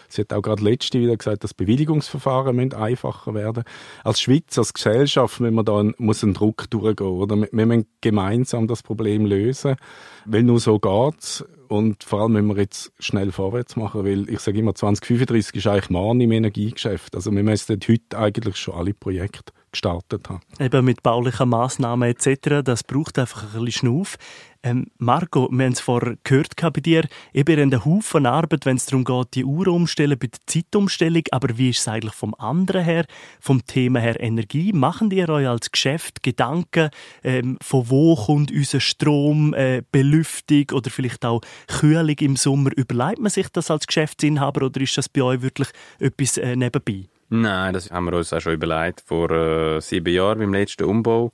Sie 0.09 0.23
hat 0.23 0.33
auch 0.33 0.43
gerade 0.43 0.63
letzte 0.63 1.01
wieder 1.01 1.17
gesagt, 1.17 1.45
dass 1.45 1.55
Bewilligungsverfahren 1.55 2.57
müssen 2.57 2.75
einfacher 2.75 3.35
werden. 3.35 3.65
Als 4.05 4.21
Schweiz, 4.21 4.57
als 4.59 4.73
Gesellschaft, 4.73 5.41
wenn 5.41 5.55
man 5.55 5.65
da 5.65 5.79
einen, 5.79 5.95
muss 5.99 6.23
ein 6.23 6.35
Druck 6.35 6.69
durchgehen, 6.71 7.07
oder? 7.07 7.37
Wir 7.37 7.67
müssen 7.67 7.87
gemeinsam 8.01 8.67
das 8.67 8.83
Problem 8.83 9.27
lösen, 9.27 9.77
weil 10.25 10.43
nur 10.43 10.61
so 10.61 10.79
geht's. 10.79 11.45
Und 11.69 12.05
vor 12.05 12.21
allem 12.21 12.33
müssen 12.33 12.49
wir 12.49 12.63
jetzt 12.63 12.93
schnell 12.99 13.33
vorwärts 13.33 13.77
machen, 13.77 14.05
weil 14.05 14.29
ich 14.29 14.41
sage 14.41 14.59
immer, 14.59 14.75
2035 14.75 15.57
ist 15.57 15.67
eigentlich 15.67 15.91
morgen 15.91 16.21
im 16.21 16.33
Energiegeschäft. 16.33 17.15
Also 17.15 17.33
wir 17.33 17.43
müssen 17.43 17.79
heute 17.89 18.19
eigentlich 18.19 18.57
schon 18.57 18.75
alle 18.75 18.93
Projekte 18.93 19.53
gestartet 19.73 20.29
haben. 20.29 20.41
Eben 20.61 20.85
mit 20.85 21.03
baulichen 21.03 21.49
Massnahmen 21.49 22.09
etc. 22.09 22.63
Das 22.65 22.85
braucht 22.85 23.19
einfach 23.19 23.43
ein 23.43 23.65
bisschen 23.65 23.73
Schnuff. 23.73 24.17
Ähm, 24.65 24.87
Marco, 24.99 25.49
wir 25.51 25.65
haben 25.65 25.73
es 25.73 25.81
vorher 25.81 26.17
gehört 26.23 26.55
bei 26.57 26.71
dir, 26.71 27.09
eben 27.35 27.59
einen 27.59 27.85
Haufen 27.85 28.27
Arbeit, 28.27 28.65
wenn 28.65 28.77
es 28.77 28.87
darum 28.87 29.05
geht, 29.05 29.35
die 29.35 29.45
Uhr 29.45 29.67
umstellen, 29.67 30.17
bei 30.17 30.29
der 30.29 30.39
Zeitumstellung. 30.47 31.25
Aber 31.33 31.59
wie 31.59 31.71
ist 31.71 31.81
es 31.81 31.89
eigentlich 31.89 32.15
vom 32.15 32.35
anderen 32.37 32.85
her, 32.85 33.07
vom 33.41 33.67
Thema 33.67 33.99
her 33.99 34.21
Energie? 34.21 34.73
Machen 34.73 35.11
ihr 35.11 35.29
euch 35.29 35.49
als 35.49 35.73
Geschäft 35.73 36.23
Gedanken, 36.23 36.91
ähm, 37.25 37.59
von 37.61 37.91
wo 37.91 38.15
kommt 38.15 38.53
unser 38.53 38.79
Strom, 38.79 39.53
äh, 39.55 39.83
Belüftung 39.91 40.67
oder 40.73 40.91
vielleicht 40.91 41.25
auch 41.25 41.41
Kühlung 41.67 42.17
im 42.21 42.37
Sommer? 42.37 42.71
Überlegt 42.77 43.19
man 43.19 43.31
sich 43.31 43.49
das 43.49 43.69
als 43.69 43.89
Geschäftsinhaber 43.89 44.67
oder 44.67 44.81
ist 44.81 44.97
das 44.97 45.09
bei 45.09 45.23
euch 45.23 45.43
wirklich 45.43 45.69
etwas 45.99 46.37
äh, 46.39 46.55
nebenbei? 46.55 47.09
Nein, 47.35 47.73
das 47.73 47.91
haben 47.91 48.05
wir 48.05 48.13
uns 48.19 48.31
auch 48.35 48.41
schon 48.43 48.53
überlegt. 48.53 49.01
Vor 49.07 49.31
äh, 49.31 49.81
sieben 49.81 50.13
Jahren 50.13 50.41
beim 50.41 50.53
letzten 50.53 50.85
Umbau. 50.85 51.33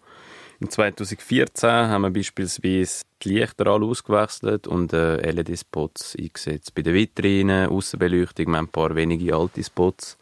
Im 0.61 0.71
2014 0.71 1.69
haben 1.69 2.03
wir 2.03 2.11
beispielsweise 2.11 3.03
die 3.21 3.31
Lichter 3.31 3.67
alle 3.67 3.85
ausgewechselt 3.85 4.69
und 4.69 4.93
äh, 4.93 5.17
LED-Spots 5.29 6.15
eingesetzt. 6.17 6.73
Bei 6.77 6.83
den 6.83 6.95
Vitrinen, 6.95 7.69
Außenbeleuchtung, 7.69 8.47
wir 8.47 8.59
haben 8.59 8.67
ein 8.67 8.71
paar 8.71 8.95
wenige 8.95 9.35
alte 9.35 9.65
Spots, 9.65 10.17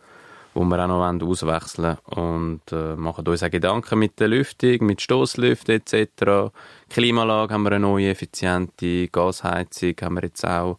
die 0.55 0.61
wir 0.61 0.83
auch 0.83 1.13
noch 1.13 1.29
auswechseln 1.29 1.99
wollen. 2.07 2.57
Und 2.57 2.73
äh, 2.73 2.97
machen 2.97 3.29
uns 3.29 3.43
auch 3.43 3.51
Gedanken 3.51 3.99
mit 3.99 4.19
der 4.19 4.29
Lüftung, 4.29 4.79
mit 4.87 5.03
Stoßlüften 5.03 5.75
etc. 5.75 6.55
Klimaanlage 6.89 7.53
haben 7.53 7.65
wir 7.65 7.73
eine 7.73 7.81
neue, 7.81 8.09
effiziente 8.09 9.09
Gasheizung 9.09 9.95
haben 10.01 10.15
wir 10.15 10.23
jetzt 10.23 10.47
auch 10.47 10.79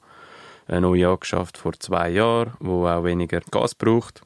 eine 0.66 0.82
neue 0.82 1.08
angeschafft 1.08 1.60
vor 1.60 1.74
zwei 1.74 2.10
Jahren, 2.10 2.54
die 2.60 2.68
auch 2.68 3.04
weniger 3.04 3.42
Gas 3.52 3.76
braucht. 3.76 4.24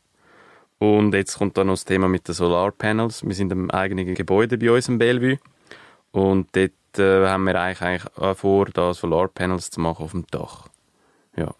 Und 0.82 1.14
jetzt 1.14 1.38
kommt 1.38 1.60
dann 1.60 1.68
noch 1.68 1.74
das 1.74 1.86
Thema 1.86 2.08
mit 2.08 2.28
den 2.28 2.34
Solarpanels. 2.34 3.24
Wir 3.24 3.36
sind 3.36 3.52
im 3.52 3.70
eigenen 3.70 4.16
Gebäude 4.16 4.58
bei 4.58 4.72
uns 4.72 4.90
im 4.90 4.98
Bellevue. 4.98 5.38
Und 6.12 6.48
dort 6.54 6.72
äh, 6.98 7.28
haben 7.28 7.44
wir 7.44 7.54
eigentlich, 7.62 7.82
eigentlich 7.82 8.38
vor, 8.38 8.66
da 8.66 8.92
Solarpanels 8.92 9.70
zu 9.70 9.80
machen 9.80 10.04
auf 10.04 10.12
dem 10.12 10.26
Dach. 10.32 10.70
Ja. 11.38 11.54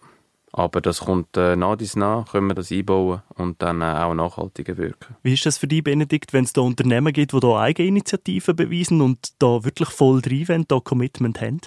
Aber 0.50 0.80
das 0.80 1.02
kommt 1.02 1.36
äh, 1.36 1.54
nach 1.54 1.76
dies 1.76 1.94
nach, 1.94 2.32
können 2.32 2.48
wir 2.48 2.56
das 2.56 2.72
einbauen 2.72 3.22
und 3.36 3.62
dann 3.62 3.80
äh, 3.80 3.84
auch 3.84 4.12
nachhaltiger 4.14 4.76
wirken. 4.76 5.14
Wie 5.22 5.34
ist 5.34 5.46
das 5.46 5.56
für 5.56 5.68
dich, 5.68 5.84
Benedikt, 5.84 6.32
wenn 6.32 6.42
es 6.42 6.52
da 6.52 6.62
Unternehmen 6.62 7.12
gibt, 7.12 7.32
die 7.32 7.38
da 7.38 7.60
Eigeninitiativen 7.60 8.56
beweisen 8.56 9.00
und 9.00 9.40
da 9.40 9.62
wirklich 9.62 9.90
voll 9.90 10.20
drin 10.20 10.64
da 10.66 10.80
Commitment 10.80 11.40
haben? 11.40 11.60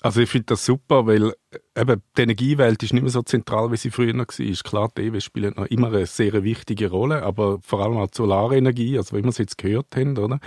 Also 0.00 0.20
ich 0.20 0.30
finde 0.30 0.46
das 0.46 0.64
super, 0.64 1.06
weil 1.06 1.34
äh, 1.50 1.80
eben 1.80 2.02
die 2.16 2.22
Energiewelt 2.22 2.82
ist 2.82 2.92
nicht 2.92 3.02
mehr 3.02 3.10
so 3.10 3.22
zentral, 3.22 3.72
wie 3.72 3.76
sie 3.76 3.90
früher 3.90 4.12
noch 4.12 4.26
war. 4.26 4.62
Klar, 4.64 4.90
die 4.96 5.06
EW 5.06 5.20
spielt 5.20 5.56
noch 5.56 5.66
immer 5.66 5.88
eine 5.88 6.06
sehr 6.06 6.44
wichtige 6.44 6.90
Rolle, 6.90 7.22
aber 7.22 7.58
vor 7.62 7.80
allem 7.80 7.96
auch 7.96 8.06
die 8.06 8.16
Solarenergie, 8.16 8.96
also 8.96 9.16
wie 9.16 9.22
wir 9.22 9.28
es 9.30 9.38
jetzt 9.38 9.58
gehört 9.58 9.96
haben, 9.96 10.16
oder? 10.16 10.38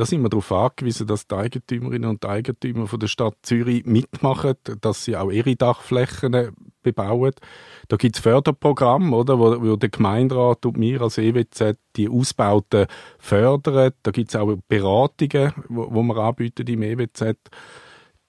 da 0.00 0.06
sind 0.06 0.22
wir 0.22 0.30
darauf 0.30 0.50
angewiesen, 0.50 1.06
dass 1.06 1.26
die 1.26 1.34
Eigentümerinnen 1.34 2.08
und 2.08 2.24
Eigentümer 2.24 2.86
von 2.86 2.98
der 2.98 3.06
Stadt 3.06 3.34
Zürich 3.42 3.84
mitmachen, 3.84 4.54
dass 4.80 5.04
sie 5.04 5.14
auch 5.14 5.30
ihre 5.30 5.56
Dachflächen 5.56 6.56
bebauen. 6.82 7.32
Da 7.88 7.98
gibt 7.98 8.16
es 8.16 8.22
Förderprogramme, 8.22 9.14
oder, 9.14 9.38
wo, 9.38 9.60
wo 9.60 9.76
der 9.76 9.90
Gemeinderat 9.90 10.64
und 10.64 10.80
wir 10.80 11.02
als 11.02 11.18
EWZ 11.18 11.76
die 11.96 12.08
Ausbauten 12.08 12.86
fördern. 13.18 13.92
Da 14.02 14.10
gibt 14.10 14.30
es 14.30 14.36
auch 14.36 14.56
Beratungen, 14.68 15.52
wo 15.68 16.02
wir 16.02 16.16
anbieten 16.16 16.66
im 16.66 16.82
EWZ, 16.82 17.36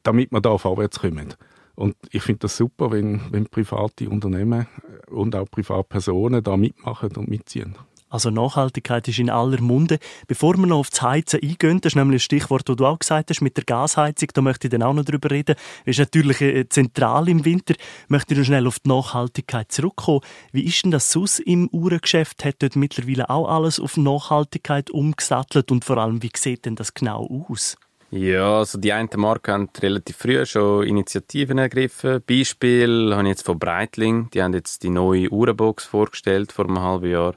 damit 0.03 0.31
wir 0.31 0.41
da 0.41 0.57
vorwärts 0.57 0.99
kommen. 0.99 1.33
Und 1.75 1.95
ich 2.11 2.21
finde 2.23 2.39
das 2.39 2.57
super, 2.57 2.91
wenn, 2.91 3.21
wenn 3.31 3.45
private 3.45 4.09
Unternehmen 4.09 4.67
und 5.09 5.35
auch 5.35 5.49
Privatpersonen 5.49 6.43
da 6.43 6.57
mitmachen 6.57 7.15
und 7.15 7.29
mitziehen. 7.29 7.75
Also 8.11 8.29
Nachhaltigkeit 8.29 9.07
ist 9.07 9.19
in 9.19 9.29
aller 9.29 9.61
Munde. 9.61 9.97
Bevor 10.27 10.57
wir 10.57 10.67
noch 10.67 10.79
auf 10.79 10.89
das 10.89 11.01
Heizen 11.01 11.39
eingehen, 11.41 11.79
das 11.79 11.93
ist 11.93 11.95
nämlich 11.95 12.17
ein 12.17 12.19
Stichwort, 12.19 12.67
das 12.67 12.75
du 12.75 12.85
auch 12.85 12.99
gesagt 12.99 13.29
hast, 13.29 13.39
mit 13.39 13.55
der 13.55 13.63
Gasheizung, 13.63 14.27
da 14.33 14.41
möchte 14.41 14.67
ich 14.67 14.71
dann 14.71 14.83
auch 14.83 14.93
noch 14.93 15.05
drüber 15.05 15.31
reden. 15.31 15.55
Das 15.85 15.97
ist 15.97 15.99
natürlich 15.99 16.41
äh, 16.41 16.67
zentral 16.67 17.29
im 17.29 17.45
Winter. 17.45 17.73
Möchte 18.09 18.33
ich 18.33 18.39
noch 18.39 18.45
schnell 18.45 18.67
auf 18.67 18.79
die 18.79 18.89
Nachhaltigkeit 18.89 19.71
zurückkommen. 19.71 20.19
Wie 20.51 20.65
ist 20.65 20.83
denn 20.83 20.91
das 20.91 21.09
sonst 21.09 21.39
im 21.39 21.69
Uhrengeschäft? 21.71 22.43
Hat 22.43 22.55
dort 22.59 22.75
mittlerweile 22.75 23.29
auch 23.29 23.47
alles 23.47 23.79
auf 23.79 23.95
Nachhaltigkeit 23.95 24.89
umgesattelt 24.89 25.71
und 25.71 25.85
vor 25.85 25.97
allem, 25.97 26.21
wie 26.21 26.31
sieht 26.35 26.65
denn 26.65 26.75
das 26.75 26.93
genau 26.93 27.45
aus? 27.47 27.77
Ja, 28.13 28.57
also 28.57 28.77
die 28.77 28.91
einen 28.91 29.07
Marken 29.15 29.53
haben 29.53 29.69
relativ 29.81 30.17
früh 30.17 30.45
schon 30.45 30.85
Initiativen 30.85 31.57
ergriffen. 31.57 32.21
Beispiel 32.27 33.15
habe 33.15 33.23
ich 33.23 33.29
jetzt 33.29 33.45
von 33.45 33.57
Breitling. 33.57 34.29
Die 34.31 34.43
haben 34.43 34.53
jetzt 34.53 34.83
die 34.83 34.89
neue 34.89 35.31
Uhrenbox 35.31 35.85
vorgestellt 35.85 36.51
vor 36.51 36.65
einem 36.65 36.81
halben 36.81 37.09
Jahr 37.09 37.35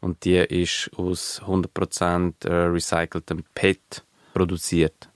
und 0.00 0.24
die 0.24 0.36
ist 0.36 0.88
aus 0.96 1.42
100% 1.44 2.46
äh, 2.46 2.52
recyceltem 2.66 3.42
PET 3.54 4.04
produziert. 4.34 5.08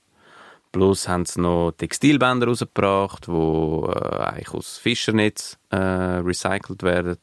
Plus 0.73 1.09
haben 1.09 1.27
sie 1.27 1.43
noch 1.43 1.73
Textilbänder 1.79 2.49
rausgebracht, 2.49 3.29
die 3.29 3.31
äh, 3.31 4.19
eigentlich 4.19 4.51
aus 4.51 4.79
Fischernetz 4.79 5.59
äh, 5.71 5.77
recycelt 5.77 6.83
werden 6.83 7.19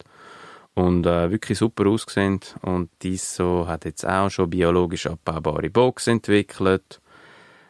und 0.75 1.05
äh, 1.05 1.29
wirklich 1.29 1.57
super 1.57 1.87
aussehen. 1.87 2.39
Und 2.61 2.89
Disso 3.03 3.65
hat 3.67 3.83
jetzt 3.83 4.07
auch 4.07 4.29
schon 4.29 4.49
biologisch 4.49 5.07
abbaubare 5.07 5.69
Box 5.69 6.07
entwickelt. 6.07 7.01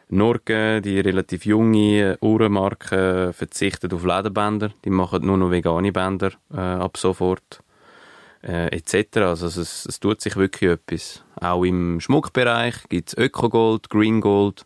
Norge, 0.08 0.80
die 0.82 1.00
relativ 1.00 1.46
junge 1.46 2.16
Uhrenmarke, 2.20 3.32
verzichtet 3.32 3.92
auf 3.92 4.04
Lederbänder. 4.04 4.70
Die 4.84 4.90
machen 4.90 5.26
nur 5.26 5.36
noch 5.36 5.50
vegane 5.50 5.92
Bänder 5.92 6.32
äh, 6.52 6.58
ab 6.58 6.96
sofort 6.96 7.60
äh, 8.42 8.68
etc. 8.68 9.18
Also 9.18 9.46
es, 9.46 9.86
es 9.86 10.00
tut 10.00 10.20
sich 10.20 10.36
wirklich 10.36 10.70
etwas. 10.70 11.22
Auch 11.40 11.64
im 11.64 12.00
Schmuckbereich 12.00 12.88
gibt 12.88 13.08
es 13.08 13.18
Ökogold, 13.18 13.90
Green 13.90 14.20
Gold. 14.20 14.64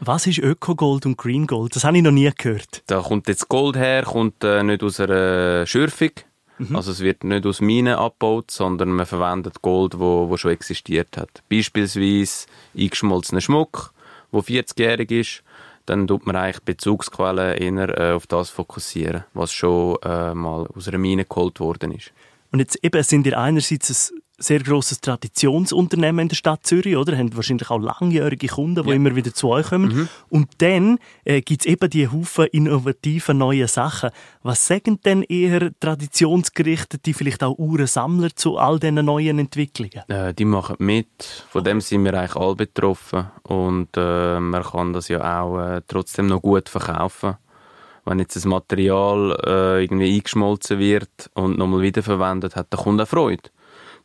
Was 0.00 0.26
ist 0.26 0.38
Ökogold 0.38 1.06
und 1.06 1.16
Green 1.16 1.46
Gold? 1.46 1.76
Das 1.76 1.84
habe 1.84 1.96
ich 1.96 2.02
noch 2.02 2.10
nie 2.10 2.30
gehört. 2.36 2.82
Da 2.86 3.00
kommt 3.00 3.28
jetzt 3.28 3.48
Gold 3.48 3.76
her, 3.76 4.02
kommt 4.02 4.42
äh, 4.44 4.62
nicht 4.62 4.82
aus 4.82 5.00
einer 5.00 5.64
Schürfung. 5.64 6.10
Mhm. 6.58 6.76
Also 6.76 6.90
es 6.90 7.00
wird 7.00 7.24
nicht 7.24 7.46
aus 7.46 7.60
Minen 7.60 7.94
abgebaut, 7.94 8.50
sondern 8.50 8.90
man 8.90 9.06
verwendet 9.06 9.62
Gold, 9.62 9.98
wo, 9.98 10.28
wo 10.28 10.36
schon 10.36 10.50
existiert 10.50 11.16
hat. 11.16 11.42
Beispielsweise 11.48 12.46
eingeschmolzener 12.76 13.40
Schmuck, 13.40 13.92
wo 14.32 14.40
40-jährig 14.40 15.10
ist. 15.12 15.42
Dann 15.86 16.06
tut 16.06 16.26
man 16.26 16.36
eigentlich 16.36 16.62
Bezugsquellen 16.62 17.56
eher 17.56 17.98
äh, 17.98 18.12
auf 18.12 18.26
das 18.26 18.50
fokussieren, 18.50 19.24
was 19.34 19.52
schon 19.52 19.96
äh, 20.02 20.34
mal 20.34 20.66
aus 20.74 20.88
einer 20.88 20.98
Mine 20.98 21.24
geholt 21.24 21.60
worden 21.60 21.92
ist. 21.92 22.12
Und 22.50 22.58
jetzt 22.58 22.78
eben 22.82 23.02
sind 23.02 23.26
ihr 23.26 23.38
einerseits 23.38 24.12
ein 24.12 24.18
sehr 24.42 24.60
grosses 24.60 25.00
Traditionsunternehmen 25.00 26.20
in 26.20 26.28
der 26.28 26.36
Stadt 26.36 26.66
Zürich, 26.66 26.96
oder? 26.96 27.16
Haben 27.16 27.34
wahrscheinlich 27.36 27.70
auch 27.70 27.78
langjährige 27.78 28.48
Kunden, 28.48 28.82
die 28.82 28.90
ja. 28.90 28.96
immer 28.96 29.14
wieder 29.14 29.32
zu 29.32 29.48
euch 29.48 29.68
kommen. 29.68 29.94
Mhm. 29.94 30.08
Und 30.28 30.48
dann 30.58 30.98
äh, 31.24 31.40
gibt 31.40 31.62
es 31.62 31.66
eben 31.66 31.88
die 31.88 32.08
Haufen 32.08 32.46
innovativen 32.46 33.38
neuen 33.38 33.68
Sachen. 33.68 34.10
Was 34.42 34.66
sagen 34.66 35.00
denn 35.04 35.22
eher 35.22 35.70
Traditionsgerichtete, 35.78 37.14
vielleicht 37.14 37.42
auch 37.42 37.58
Uhrensammler 37.58 38.34
zu 38.34 38.58
all 38.58 38.78
diesen 38.78 39.04
neuen 39.04 39.38
Entwicklungen? 39.38 40.02
Äh, 40.08 40.34
die 40.34 40.44
machen 40.44 40.76
mit. 40.78 41.46
Von 41.50 41.64
dem 41.64 41.80
sind 41.80 42.04
wir 42.04 42.14
eigentlich 42.14 42.36
alle 42.36 42.56
betroffen. 42.56 43.26
Und 43.44 43.88
äh, 43.96 44.40
man 44.40 44.62
kann 44.62 44.92
das 44.92 45.08
ja 45.08 45.42
auch 45.42 45.58
äh, 45.58 45.82
trotzdem 45.86 46.26
noch 46.26 46.42
gut 46.42 46.68
verkaufen 46.68 47.36
wenn 48.04 48.18
jetzt 48.18 48.36
das 48.36 48.44
Material 48.44 49.36
äh, 49.46 49.84
irgendwie 49.84 50.14
eingeschmolzen 50.14 50.78
wird 50.78 51.30
und 51.34 51.58
nochmal 51.58 51.82
wiederverwendet 51.82 52.56
hat, 52.56 52.70
kommt 52.70 53.00
auch 53.00 53.08
Freude. 53.08 53.50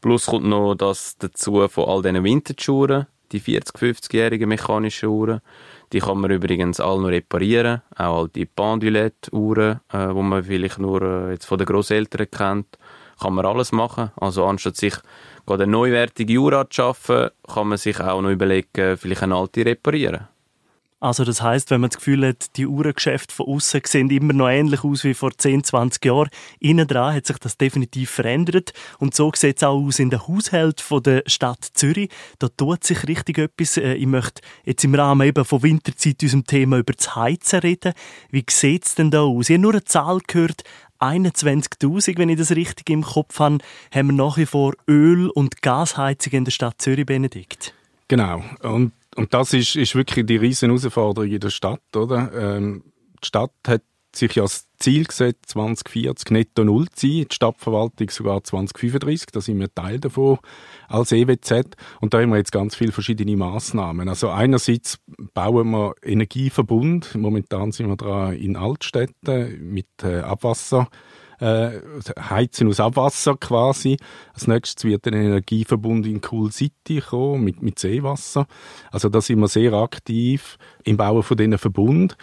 Plus 0.08 0.28
kommt 0.28 0.46
noch 0.46 0.74
das 0.74 1.18
dazu 1.18 1.68
von 1.68 1.84
all 1.90 2.02
diesen 2.02 2.24
Vintage-Uhren, 2.24 3.08
die 3.34 3.42
40-, 3.42 3.76
50-jährigen 3.76 4.48
mechanischen 4.48 5.10
Uhren. 5.10 5.42
Die 5.92 6.00
kann 6.00 6.22
man 6.22 6.32
übrigens 6.32 6.80
alle 6.80 7.02
noch 7.02 7.10
reparieren, 7.10 7.82
auch 7.98 8.20
all 8.20 8.30
die 8.30 8.46
Pendulette-Uhren, 8.46 9.82
äh, 9.92 10.08
wo 10.14 10.22
man 10.22 10.46
vielleicht 10.46 10.80
nur 10.80 11.02
äh, 11.02 11.32
jetzt 11.32 11.44
von 11.44 11.58
den 11.58 11.68
Großeltern 11.68 12.32
kennt, 12.32 12.78
kann 13.20 13.34
man 13.34 13.46
alles 13.46 13.74
machen. 13.74 14.12
Also 14.16 14.46
anstatt 14.46 14.78
sich 14.78 14.94
gerade 15.46 15.64
eine 15.64 15.74
neuwertige 15.74 16.38
Uhr 16.38 16.54
zu 16.70 16.76
schaffen, 16.76 17.28
kann 17.46 17.68
man 17.68 17.78
sich 17.78 18.00
auch 18.00 18.22
noch 18.22 18.30
überlegen, 18.30 18.96
vielleicht 18.96 19.24
eine 19.24 19.36
alte 19.36 19.66
reparieren. 19.66 20.30
Also 21.00 21.24
das 21.24 21.44
heißt, 21.44 21.70
wenn 21.70 21.82
man 21.82 21.92
das 21.92 21.98
Gefühl 21.98 22.28
hat, 22.28 22.58
die 22.58 22.66
Uhrengeschäfte 22.66 23.34
von 23.34 23.46
außen 23.46 23.82
sehen 23.86 24.10
immer 24.10 24.34
noch 24.34 24.50
ähnlich 24.50 24.84
aus 24.84 25.04
wie 25.04 25.14
vor 25.14 25.32
10, 25.38 25.64
20 25.64 26.04
Jahren, 26.04 26.30
innen 26.60 26.88
dran 26.88 27.14
hat 27.14 27.28
sich 27.28 27.38
das 27.38 27.56
definitiv 27.56 28.10
verändert 28.10 28.74
und 28.98 29.14
so 29.14 29.32
sieht 29.36 29.58
es 29.58 29.64
auch 29.64 29.80
aus 29.80 30.00
in 30.00 30.10
der 30.10 30.28
Haushalt 30.28 30.82
von 30.82 31.04
der 31.04 31.22
Stadt 31.28 31.64
Zürich. 31.74 32.10
Da 32.40 32.50
tut 32.50 32.84
sich 32.84 33.08
richtig 33.08 33.38
etwas. 33.38 33.78
Äh, 33.78 33.94
ich 33.94 34.08
möchte 34.08 34.42
jetzt 34.64 34.84
im 34.84 34.96
Rahmen 34.96 35.28
eben 35.28 35.46
von 35.46 35.62
Winterzeit 35.62 36.24
unserem 36.24 36.46
Thema 36.46 36.80
über 36.80 36.94
das 36.94 37.16
Heizen 37.16 37.60
reden. 37.60 37.94
Wie 38.32 38.44
sieht 38.50 38.88
es 38.88 38.96
denn 38.96 39.12
da 39.12 39.22
aus? 39.22 39.50
Ich 39.50 39.54
habe 39.54 39.62
nur 39.62 39.74
eine 39.74 39.84
Zahl 39.84 40.20
gehört, 40.26 40.64
21.000, 41.00 42.18
wenn 42.18 42.30
ich 42.30 42.40
das 42.40 42.56
richtig 42.56 42.90
im 42.90 43.04
Kopf 43.04 43.40
habe, 43.40 43.60
haben 43.94 44.08
wir 44.08 44.14
nach 44.14 44.38
wie 44.38 44.48
vor 44.48 44.74
Öl- 44.88 45.30
und 45.30 45.62
Gasheizung 45.62 46.34
in 46.34 46.46
der 46.46 46.52
Stadt 46.52 46.82
Zürich, 46.82 47.06
Benedikt. 47.06 47.76
Genau. 48.08 48.44
Und 48.64 48.94
und 49.18 49.34
das 49.34 49.54
ist, 49.54 49.76
ist 49.76 49.96
wirklich 49.96 50.26
die 50.26 50.38
riesen 50.38 50.70
Herausforderung 50.70 51.30
in 51.30 51.40
der 51.40 51.50
Stadt, 51.50 51.96
oder? 51.96 52.32
Ähm, 52.34 52.84
die 53.24 53.28
Stadt 53.28 53.52
hat 53.68 53.82
sich 54.16 54.36
ja 54.36 54.44
als 54.44 54.68
Ziel 54.80 55.06
gesetzt, 55.06 55.48
2040 55.48 56.32
netto 56.32 56.64
null 56.64 56.88
zu 56.90 57.08
sein, 57.08 57.26
die 57.30 57.36
Stadtverwaltung 57.36 58.10
sogar 58.10 58.44
2035, 58.44 59.28
da 59.32 59.42
sind 59.42 59.60
wir 59.60 59.74
Teil 59.74 60.00
davon 60.00 60.38
als 60.88 61.12
EWZ 61.12 61.76
und 62.00 62.14
da 62.14 62.22
haben 62.22 62.30
wir 62.30 62.38
jetzt 62.38 62.52
ganz 62.52 62.76
viele 62.76 62.92
verschiedene 62.92 63.36
Maßnahmen. 63.36 64.08
Also 64.08 64.30
einerseits 64.30 65.00
bauen 65.34 65.72
wir 65.72 65.96
Energieverbund, 66.04 67.16
momentan 67.16 67.72
sind 67.72 67.88
wir 67.88 67.98
dran 67.98 68.34
in 68.34 68.56
Altstädten 68.56 69.72
mit 69.72 69.88
äh, 70.04 70.20
Abwasser 70.20 70.88
äh, 71.40 71.80
Heizen 72.30 72.68
aus 72.68 72.80
Abwasser 72.80 73.36
quasi. 73.36 73.98
Als 74.34 74.48
nächstes 74.48 74.86
wird 74.86 75.08
ein 75.08 75.14
Energieverbund 75.14 76.06
in 76.08 76.22
Cool 76.32 76.52
City 76.52 77.02
kommen 77.02 77.44
mit, 77.44 77.62
mit 77.62 77.80
Seewasser. 77.80 78.48
Also 78.92 79.10
da 79.10 79.22
sind 79.22 79.40
wir 79.40 79.48
sehr 79.48 79.74
aktiv 79.74 80.58
im 80.84 80.98
Bauen 80.98 81.24
von 81.24 81.38
diesen 81.38 81.58
Verbund. 81.58 82.18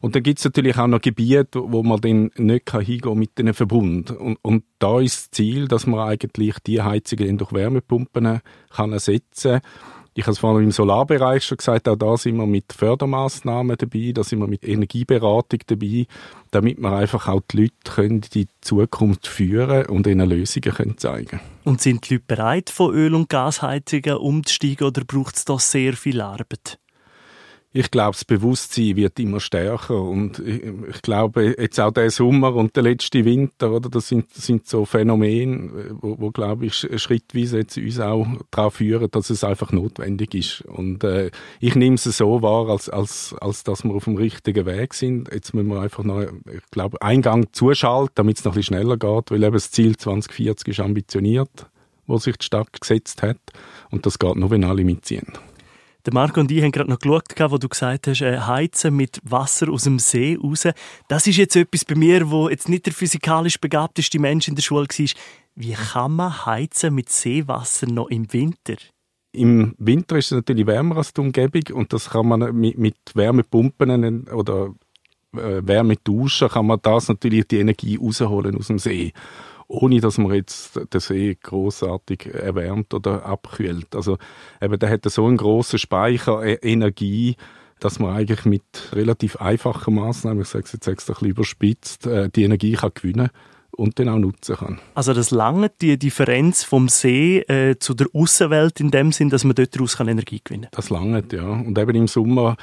Und 0.00 0.14
dann 0.14 0.22
gibt 0.22 0.38
es 0.38 0.44
natürlich 0.44 0.76
auch 0.76 0.86
noch 0.86 1.00
Gebiete, 1.00 1.62
wo 1.64 1.82
man 1.82 1.98
dann 2.00 2.30
nicht 2.36 2.70
hingehen 2.70 3.00
kann 3.00 3.18
mit 3.18 3.30
einem 3.38 3.54
Verbund. 3.54 4.10
Und, 4.10 4.38
und 4.42 4.64
da 4.78 5.00
ist 5.00 5.16
das 5.16 5.30
Ziel, 5.30 5.66
dass 5.66 5.86
man 5.86 6.00
eigentlich 6.00 6.58
die 6.66 6.82
Heizungen 6.82 7.38
durch 7.38 7.54
Wärmepumpen 7.54 8.40
kann 8.70 8.92
ersetzen 8.92 9.60
kann 9.62 10.03
ich 10.14 10.24
habe 10.24 10.32
es 10.32 10.38
vorhin 10.38 10.64
im 10.64 10.70
Solarbereich 10.70 11.44
schon 11.44 11.58
gesagt, 11.58 11.88
auch 11.88 11.96
da 11.96 12.16
sind 12.16 12.36
wir 12.36 12.46
mit 12.46 12.72
Fördermaßnahmen 12.72 13.76
dabei, 13.76 14.12
da 14.14 14.22
sind 14.22 14.38
wir 14.38 14.46
mit 14.46 14.66
Energieberatung 14.66 15.60
dabei, 15.66 16.06
damit 16.52 16.78
wir 16.78 16.92
einfach 16.92 17.28
auch 17.28 17.42
die 17.50 17.62
Leute 17.62 17.74
können 17.84 18.20
die 18.20 18.46
Zukunft 18.60 19.26
führen 19.26 19.86
und 19.86 20.06
ihnen 20.06 20.28
Lösungen 20.28 20.72
können 20.72 20.98
zeigen 20.98 21.40
Und 21.64 21.80
sind 21.80 22.08
die 22.08 22.14
Leute 22.14 22.24
bereit, 22.26 22.70
von 22.70 22.94
Öl- 22.94 23.14
und 23.14 23.28
Gasheizungen 23.28 24.16
umzusteigen 24.16 24.86
oder 24.86 25.04
braucht 25.04 25.36
es 25.36 25.44
da 25.44 25.58
sehr 25.58 25.94
viel 25.94 26.20
Arbeit? 26.20 26.78
Ich 27.76 27.90
glaube, 27.90 28.12
das 28.12 28.24
Bewusstsein 28.24 28.94
wird 28.94 29.18
immer 29.18 29.40
stärker 29.40 30.00
und 30.00 30.38
ich, 30.38 30.62
ich, 30.90 31.02
glaube, 31.02 31.56
jetzt 31.58 31.80
auch 31.80 31.90
der 31.90 32.08
Sommer 32.08 32.54
und 32.54 32.76
der 32.76 32.84
letzte 32.84 33.24
Winter, 33.24 33.72
oder, 33.72 33.90
das 33.90 34.06
sind, 34.06 34.32
sind 34.32 34.68
so 34.68 34.84
Phänomene, 34.84 35.96
wo, 36.00 36.14
wo 36.20 36.30
glaube 36.30 36.66
ich, 36.66 36.74
schrittweise 36.74 37.58
jetzt 37.58 37.76
uns 37.76 37.98
auch 37.98 38.28
darauf 38.52 38.74
führen, 38.74 39.10
dass 39.10 39.28
es 39.28 39.42
einfach 39.42 39.72
notwendig 39.72 40.36
ist. 40.36 40.60
Und 40.60 41.02
äh, 41.02 41.32
ich 41.58 41.74
nehme 41.74 41.96
es 41.96 42.04
so 42.04 42.42
wahr, 42.42 42.68
als, 42.68 42.88
als, 42.88 43.34
als 43.40 43.64
dass 43.64 43.82
wir 43.82 43.92
auf 43.92 44.04
dem 44.04 44.16
richtigen 44.16 44.66
Weg 44.66 44.94
sind. 44.94 45.32
Jetzt 45.32 45.52
müssen 45.52 45.70
wir 45.70 45.80
einfach 45.80 46.04
noch, 46.04 46.22
ich 46.22 46.70
glaube, 46.70 47.02
Eingang 47.02 47.52
zuschalten, 47.52 48.12
damit 48.14 48.38
es 48.38 48.44
noch 48.44 48.52
ein 48.52 48.58
bisschen 48.58 48.76
schneller 48.76 48.98
geht, 48.98 49.32
weil 49.32 49.42
eben 49.42 49.52
das 49.52 49.72
Ziel 49.72 49.96
2040 49.96 50.68
ist 50.68 50.78
ambitioniert, 50.78 51.66
wo 52.06 52.18
sich 52.18 52.36
die 52.36 52.46
Stadt 52.46 52.80
gesetzt 52.80 53.24
hat. 53.24 53.38
Und 53.90 54.06
das 54.06 54.20
geht 54.20 54.36
nur, 54.36 54.52
wenn 54.52 54.62
alle 54.62 54.84
mitziehen. 54.84 55.26
Der 56.06 56.12
Marco 56.12 56.40
und 56.40 56.50
ich 56.50 56.62
haben 56.62 56.72
gerade 56.72 56.90
noch 56.90 56.98
geschaut, 56.98 57.50
wo 57.50 57.56
du 57.56 57.68
gesagt 57.68 58.08
hast, 58.08 58.20
äh, 58.20 58.38
heizen 58.38 58.94
mit 58.94 59.20
Wasser 59.24 59.70
aus 59.70 59.84
dem 59.84 59.98
See 59.98 60.36
raus. 60.42 60.68
Das 61.08 61.26
ist 61.26 61.38
jetzt 61.38 61.56
etwas 61.56 61.84
bei 61.84 61.94
mir, 61.94 62.30
wo 62.30 62.50
jetzt 62.50 62.68
nicht 62.68 62.84
der 62.84 62.92
physikalisch 62.92 63.58
begabteste 63.58 64.18
Mensch 64.18 64.46
in 64.46 64.54
der 64.54 64.62
Schule 64.62 64.86
war. 64.86 65.10
Wie 65.54 65.72
kann 65.72 66.12
man 66.12 66.46
heizen 66.46 66.94
mit 66.94 67.08
Seewasser 67.08 67.86
noch 67.86 68.08
im 68.08 68.30
Winter? 68.32 68.74
Im 69.32 69.74
Winter 69.78 70.16
ist 70.16 70.26
es 70.26 70.36
natürlich 70.36 70.66
wärmer 70.66 70.98
als 70.98 71.12
die 71.12 71.22
Umgebung 71.22 71.62
und 71.72 71.92
das 71.92 72.10
kann 72.10 72.28
man 72.28 72.54
mit, 72.54 72.78
mit 72.78 72.96
Wärmepumpen 73.14 74.28
oder 74.28 74.74
äh, 75.32 75.66
Wärme 75.66 75.96
duschen, 75.96 76.48
kann 76.48 76.66
man 76.66 76.80
das 76.82 77.08
natürlich 77.08 77.48
die 77.48 77.58
Energie 77.58 77.96
rausholen 77.96 78.56
aus 78.56 78.66
dem 78.66 78.78
See 78.78 79.12
ohne 79.74 80.00
dass 80.00 80.18
man 80.18 80.34
jetzt 80.34 80.78
den 80.92 81.00
See 81.00 81.36
großartig 81.42 82.26
erwärmt 82.34 82.94
oder 82.94 83.24
abkühlt. 83.26 83.94
Also 83.94 84.18
eben, 84.60 84.78
der 84.78 84.90
hat 84.90 85.04
so 85.10 85.26
einen 85.26 85.36
großen 85.36 85.78
Speicher 85.78 86.42
äh, 86.42 86.54
Energie, 86.62 87.36
dass 87.80 87.98
man 87.98 88.14
eigentlich 88.14 88.44
mit 88.44 88.62
relativ 88.92 89.36
einfachen 89.36 89.94
Maßnahmen, 89.94 90.42
ich 90.42 90.48
sage 90.48 90.64
es 90.64 90.72
jetzt 90.72 90.86
extra 90.86 91.12
ein 91.12 91.14
bisschen 91.14 91.30
überspitzt, 91.30 92.06
äh, 92.06 92.30
die 92.30 92.44
Energie 92.44 92.72
kann 92.72 92.92
gewinnen 92.94 93.30
und 93.72 93.98
dann 93.98 94.08
auch 94.08 94.18
nutzen 94.18 94.56
kann. 94.56 94.80
Also 94.94 95.12
das 95.12 95.30
lange 95.30 95.70
die 95.80 95.98
Differenz 95.98 96.62
vom 96.62 96.88
See 96.88 97.38
äh, 97.40 97.76
zu 97.78 97.94
der 97.94 98.06
Außenwelt 98.12 98.80
in 98.80 98.90
dem 98.90 99.10
Sinn, 99.10 99.30
dass 99.30 99.44
man 99.44 99.54
dort 99.54 99.74
daraus 99.74 99.98
Energie 99.98 100.40
gewinnen 100.42 100.68
kann? 100.70 100.70
Das 100.72 100.90
lange 100.90 101.24
ja. 101.32 101.48
Und 101.48 101.76
eben 101.76 101.96
im 101.96 102.06
Sommer, 102.06 102.56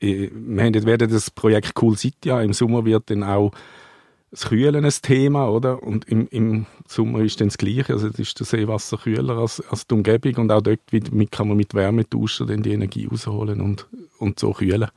äh, 0.00 0.28
wir 0.32 0.64
haben, 0.64 0.84
werden 0.84 1.10
das 1.10 1.30
Projekt 1.30 1.80
Cool 1.80 1.96
City, 1.96 2.28
ja, 2.28 2.42
im 2.42 2.52
Sommer 2.52 2.84
wird 2.84 3.10
dann 3.10 3.22
auch 3.22 3.52
das 4.30 4.46
Kühlen 4.48 4.84
ein 4.84 4.92
Thema, 5.02 5.48
oder? 5.48 5.82
Und 5.82 6.06
im, 6.08 6.28
im 6.28 6.66
Sommer 6.86 7.20
ist 7.20 7.40
dann 7.40 7.48
das 7.48 7.58
Gleiche, 7.58 7.92
also 7.92 8.08
ist 8.08 8.40
das 8.40 8.50
Seewasser 8.50 8.98
kühler 8.98 9.38
als, 9.38 9.62
als 9.68 9.86
die 9.86 9.94
Umgebung 9.94 10.34
und 10.36 10.52
auch 10.52 10.60
dort 10.60 10.80
kann 11.30 11.48
man 11.48 11.56
mit 11.56 11.74
Wärme 11.74 12.08
tauschen, 12.08 12.46
dann 12.46 12.62
die 12.62 12.72
Energie 12.72 13.06
rausholen 13.06 13.60
und, 13.60 13.86
und 14.18 14.38
so 14.38 14.52
kühlen. 14.52 14.88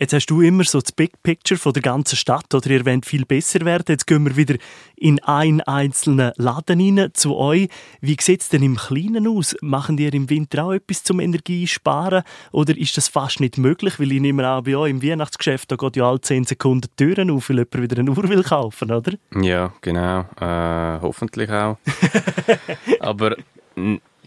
Jetzt 0.00 0.12
hast 0.12 0.26
du 0.26 0.42
immer 0.42 0.62
so 0.62 0.80
das 0.80 0.92
Big 0.92 1.20
Picture 1.24 1.58
von 1.58 1.72
der 1.72 1.82
ganzen 1.82 2.14
Stadt 2.14 2.54
oder 2.54 2.70
ihr 2.70 2.86
wollt 2.86 3.04
viel 3.04 3.24
besser 3.24 3.64
werden. 3.64 3.86
Jetzt 3.88 4.06
gehen 4.06 4.24
wir 4.24 4.36
wieder 4.36 4.54
in 4.94 5.20
einen 5.24 5.60
einzelnen 5.62 6.30
Laden 6.36 6.80
rein 6.80 7.10
zu 7.14 7.36
euch. 7.36 7.68
Wie 8.00 8.16
sieht 8.20 8.42
es 8.42 8.48
denn 8.48 8.62
im 8.62 8.76
Kleinen 8.76 9.26
aus? 9.26 9.56
Machen 9.60 9.96
die 9.96 10.06
im 10.06 10.30
Winter 10.30 10.66
auch 10.66 10.72
etwas 10.72 11.02
zum 11.02 11.18
Energiesparen 11.18 12.22
oder 12.52 12.78
ist 12.78 12.96
das 12.96 13.08
fast 13.08 13.40
nicht 13.40 13.58
möglich? 13.58 13.98
Weil 13.98 14.12
ich 14.12 14.20
nehme 14.20 14.46
an, 14.46 14.62
bei 14.62 14.76
euch 14.76 14.90
im 14.90 15.02
Weihnachtsgeschäft 15.02 15.72
da 15.72 15.74
geht 15.74 15.96
ja 15.96 16.08
alle 16.08 16.20
10 16.20 16.44
Sekunden 16.44 16.82
die 16.82 17.04
Türen 17.04 17.32
auf, 17.32 17.50
weil 17.50 17.56
jemand 17.56 17.82
wieder 17.82 17.98
eine 17.98 18.10
Uhr 18.12 18.28
will 18.28 18.44
kaufen, 18.44 18.92
oder? 18.92 19.14
Ja, 19.34 19.74
genau. 19.80 20.20
Äh, 20.40 21.00
hoffentlich 21.02 21.50
auch. 21.50 21.76
Aber 23.00 23.34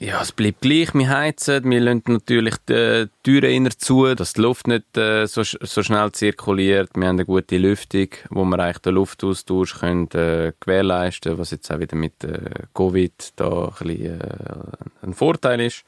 ja, 0.01 0.19
es 0.19 0.31
bleibt 0.31 0.61
gleich. 0.61 0.95
Wir 0.95 1.09
heizen, 1.09 1.69
wir 1.69 1.79
lassen 1.79 2.03
natürlich 2.07 2.55
die 2.67 3.07
Türen 3.21 3.51
inner 3.51 3.69
zu, 3.69 4.15
dass 4.15 4.33
die 4.33 4.41
Luft 4.41 4.67
nicht 4.67 4.97
äh, 4.97 5.27
so, 5.27 5.43
so 5.43 5.83
schnell 5.83 6.11
zirkuliert. 6.11 6.89
Wir 6.95 7.07
haben 7.07 7.17
eine 7.17 7.25
gute 7.25 7.57
Lüftung, 7.59 8.07
wo 8.31 8.43
wir 8.43 8.57
eigentlich 8.57 8.79
den 8.79 8.95
Luftaustausch 8.95 9.79
können, 9.79 10.09
äh, 10.11 10.53
gewährleisten 10.59 11.37
was 11.37 11.51
jetzt 11.51 11.71
auch 11.71 11.79
wieder 11.79 11.95
mit 11.95 12.23
äh, 12.23 12.49
Covid 12.73 13.33
da 13.35 13.65
ein, 13.79 13.87
bisschen, 13.87 14.21
äh, 14.21 15.03
ein 15.03 15.13
Vorteil 15.13 15.61
ist. 15.61 15.83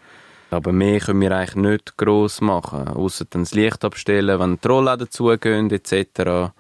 Aber 0.52 0.72
mehr 0.72 1.00
können 1.00 1.22
wir 1.22 1.32
eigentlich 1.32 1.56
nicht 1.56 1.98
gross 1.98 2.40
machen, 2.40 2.88
außer 2.90 3.26
das 3.28 3.56
Licht 3.56 3.84
abstellen, 3.84 4.40
wenn 4.40 4.60
die 4.64 4.68
Rollläden 4.68 5.10
zugehen 5.10 5.72
etc., 5.72 6.54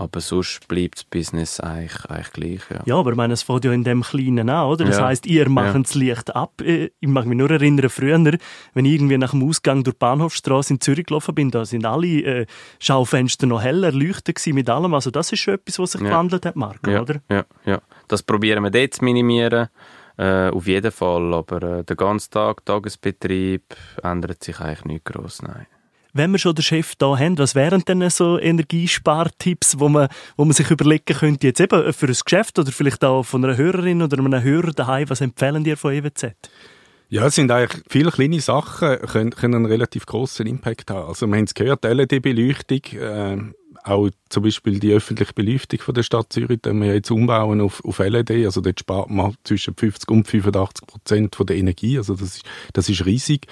aber 0.00 0.20
sonst 0.20 0.66
bleibt 0.66 0.96
das 0.96 1.04
Business 1.04 1.60
eigentlich, 1.60 2.06
eigentlich 2.06 2.32
gleich. 2.32 2.60
Ja. 2.70 2.82
ja, 2.86 2.96
aber 2.96 3.10
ich 3.10 3.16
meine, 3.16 3.34
es 3.34 3.42
fängt 3.42 3.64
ja 3.66 3.72
in 3.72 3.84
dem 3.84 4.02
Kleinen 4.02 4.48
an, 4.48 4.66
oder? 4.66 4.86
Das 4.86 4.96
ja. 4.96 5.06
heisst, 5.06 5.26
ihr 5.26 5.48
macht 5.50 5.74
ja. 5.74 5.78
das 5.78 5.94
Licht 5.94 6.34
ab. 6.34 6.62
Äh, 6.62 6.90
ich 6.98 7.08
mag 7.08 7.26
mich 7.26 7.36
nur 7.36 7.50
erinnern, 7.50 7.90
früher, 7.90 8.18
wenn 8.18 8.84
ich 8.84 8.92
irgendwie 8.92 9.18
nach 9.18 9.32
dem 9.32 9.46
Ausgang 9.46 9.84
durch 9.84 9.94
die 9.94 9.98
Bahnhofstrasse 9.98 10.72
in 10.72 10.80
Zürich 10.80 11.06
gelaufen 11.06 11.34
bin, 11.34 11.50
da 11.50 11.66
sind 11.66 11.84
alle 11.84 12.06
äh, 12.06 12.46
Schaufenster 12.78 13.46
noch 13.46 13.62
heller 13.62 13.88
erleuchtet 13.88 14.40
mit 14.46 14.70
allem. 14.70 14.94
Also 14.94 15.10
das 15.10 15.32
ist 15.32 15.40
schon 15.40 15.54
etwas, 15.54 15.78
was 15.78 15.92
sich 15.92 16.00
ja. 16.00 16.08
gewandelt 16.08 16.46
hat, 16.46 16.56
Marco, 16.56 16.90
ja. 16.90 17.02
oder? 17.02 17.20
Ja, 17.28 17.44
ja. 17.66 17.80
Das 18.08 18.22
probieren 18.22 18.64
wir 18.64 18.70
dort 18.70 18.94
zu 18.94 19.04
minimieren. 19.04 19.68
Äh, 20.16 20.48
auf 20.50 20.66
jeden 20.66 20.92
Fall, 20.92 21.32
aber 21.34 21.62
äh, 21.62 21.84
der 21.84 21.96
ganze 21.96 22.30
Tag, 22.30 22.64
Tagesbetrieb 22.64 23.74
ändert 24.02 24.42
sich 24.44 24.60
eigentlich 24.60 24.84
nicht 24.84 25.04
groß, 25.04 25.42
nein. 25.42 25.66
Wenn 26.12 26.32
wir 26.32 26.38
schon 26.38 26.54
den 26.54 26.62
Chef 26.62 26.94
da 26.96 27.18
haben, 27.18 27.38
was 27.38 27.54
wären 27.54 27.82
denn 27.86 28.08
so 28.10 28.38
Energiespartipps, 28.38 29.78
wo 29.78 29.88
man, 29.88 30.08
wo 30.36 30.44
man 30.44 30.52
sich 30.52 30.70
überlegen 30.70 31.16
könnte, 31.16 31.46
jetzt 31.46 31.60
eben 31.60 31.92
für 31.92 32.06
ein 32.06 32.16
Geschäft 32.24 32.58
oder 32.58 32.72
vielleicht 32.72 33.04
auch 33.04 33.22
von 33.22 33.44
einer 33.44 33.56
Hörerin 33.56 34.02
oder 34.02 34.18
einem 34.18 34.42
Hörer 34.42 34.72
daheim, 34.72 35.08
was 35.08 35.20
empfehlen 35.20 35.64
dir 35.64 35.76
von 35.76 35.92
EWZ? 35.92 36.34
Ja, 37.08 37.26
es 37.26 37.34
sind 37.34 37.50
eigentlich 37.50 37.82
viele 37.88 38.12
kleine 38.12 38.40
Sachen, 38.40 38.98
können, 39.00 39.30
können 39.30 39.54
einen 39.54 39.66
relativ 39.66 40.06
großen 40.06 40.46
Impact 40.46 40.90
haben. 40.90 41.08
Also 41.08 41.26
wir 41.26 41.36
haben 41.36 41.44
es 41.44 41.54
gehört, 41.54 41.84
LED-Beleuchtung, 41.84 42.80
äh, 42.92 43.36
auch 43.82 44.10
zum 44.28 44.42
Beispiel 44.42 44.78
die 44.78 44.92
öffentliche 44.92 45.32
Beleuchtung 45.32 45.80
von 45.80 45.94
der 45.94 46.02
Stadt 46.02 46.32
Zürich, 46.32 46.60
die 46.64 46.72
wir 46.72 46.94
jetzt 46.94 47.10
umbauen 47.10 47.60
auf, 47.60 47.84
auf 47.84 47.98
LED, 47.98 48.30
also 48.44 48.60
dort 48.60 48.78
spart 48.78 49.10
man 49.10 49.34
zwischen 49.42 49.74
50 49.74 50.08
und 50.10 50.28
85 50.28 50.86
Prozent 50.86 51.36
von 51.36 51.46
der 51.46 51.56
Energie, 51.56 51.98
also 51.98 52.14
das 52.14 52.36
ist, 52.36 52.44
das 52.72 52.88
ist 52.88 53.04
riesig. 53.04 53.46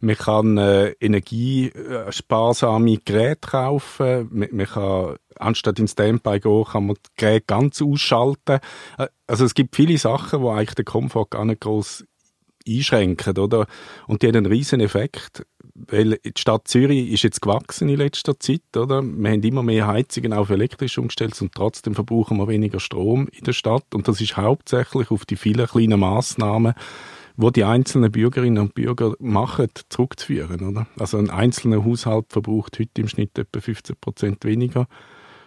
Man 0.00 0.16
kann 0.16 0.58
äh, 0.58 0.90
energiesparsame 1.00 2.98
Geräte 3.04 3.48
kaufen. 3.48 4.28
Man, 4.30 4.48
man 4.52 4.66
kann 4.66 5.16
anstatt 5.36 5.78
in 5.78 5.88
Standby 5.88 6.40
gehen, 6.40 6.64
kann 6.64 6.86
man 6.86 6.96
das 7.02 7.12
Gerät 7.16 7.46
ganz 7.46 7.80
ausschalten. 7.82 8.60
Äh, 8.98 9.08
also 9.26 9.44
es 9.44 9.54
gibt 9.54 9.76
viele 9.76 9.98
Sachen, 9.98 10.40
wo 10.40 10.50
eigentlich 10.50 10.74
den 10.74 10.84
Komfort 10.84 11.30
gar 11.30 11.44
nicht 11.44 11.60
groß 11.60 12.04
einschränken, 12.68 13.38
oder? 13.38 13.66
Und 14.06 14.22
die 14.22 14.28
haben 14.28 14.36
einen 14.36 14.46
riesen 14.46 14.80
Effekt, 14.80 15.46
weil 15.74 16.18
die 16.24 16.32
Stadt 16.36 16.68
Zürich 16.68 17.12
ist 17.12 17.22
jetzt 17.22 17.42
gewachsen 17.42 17.88
in 17.88 17.96
letzter 17.96 18.38
Zeit, 18.40 18.76
oder? 18.76 19.02
Wir 19.02 19.30
haben 19.30 19.42
immer 19.42 19.62
mehr 19.62 19.86
Heizungen 19.86 20.32
auf 20.32 20.50
elektrisch 20.50 20.98
umgestellt 20.98 21.40
und 21.40 21.54
trotzdem 21.54 21.94
verbrauchen 21.94 22.38
wir 22.38 22.48
weniger 22.48 22.80
Strom 22.80 23.28
in 23.28 23.44
der 23.44 23.52
Stadt 23.52 23.94
und 23.94 24.08
das 24.08 24.20
ist 24.20 24.36
hauptsächlich 24.36 25.10
auf 25.10 25.24
die 25.24 25.36
vielen 25.36 25.66
kleinen 25.66 26.00
Maßnahmen 26.00 26.74
wo 27.36 27.50
die 27.50 27.64
einzelnen 27.64 28.10
Bürgerinnen 28.10 28.58
und 28.58 28.74
Bürger 28.74 29.14
machen, 29.18 29.68
zurückzuführen. 29.88 30.62
Oder? 30.62 30.86
Also 30.98 31.18
ein 31.18 31.30
einzelner 31.30 31.84
Haushalt 31.84 32.26
verbraucht 32.30 32.78
heute 32.78 33.00
im 33.00 33.08
Schnitt 33.08 33.38
etwa 33.38 33.60
15 33.60 33.96
Prozent 34.00 34.44
weniger 34.44 34.86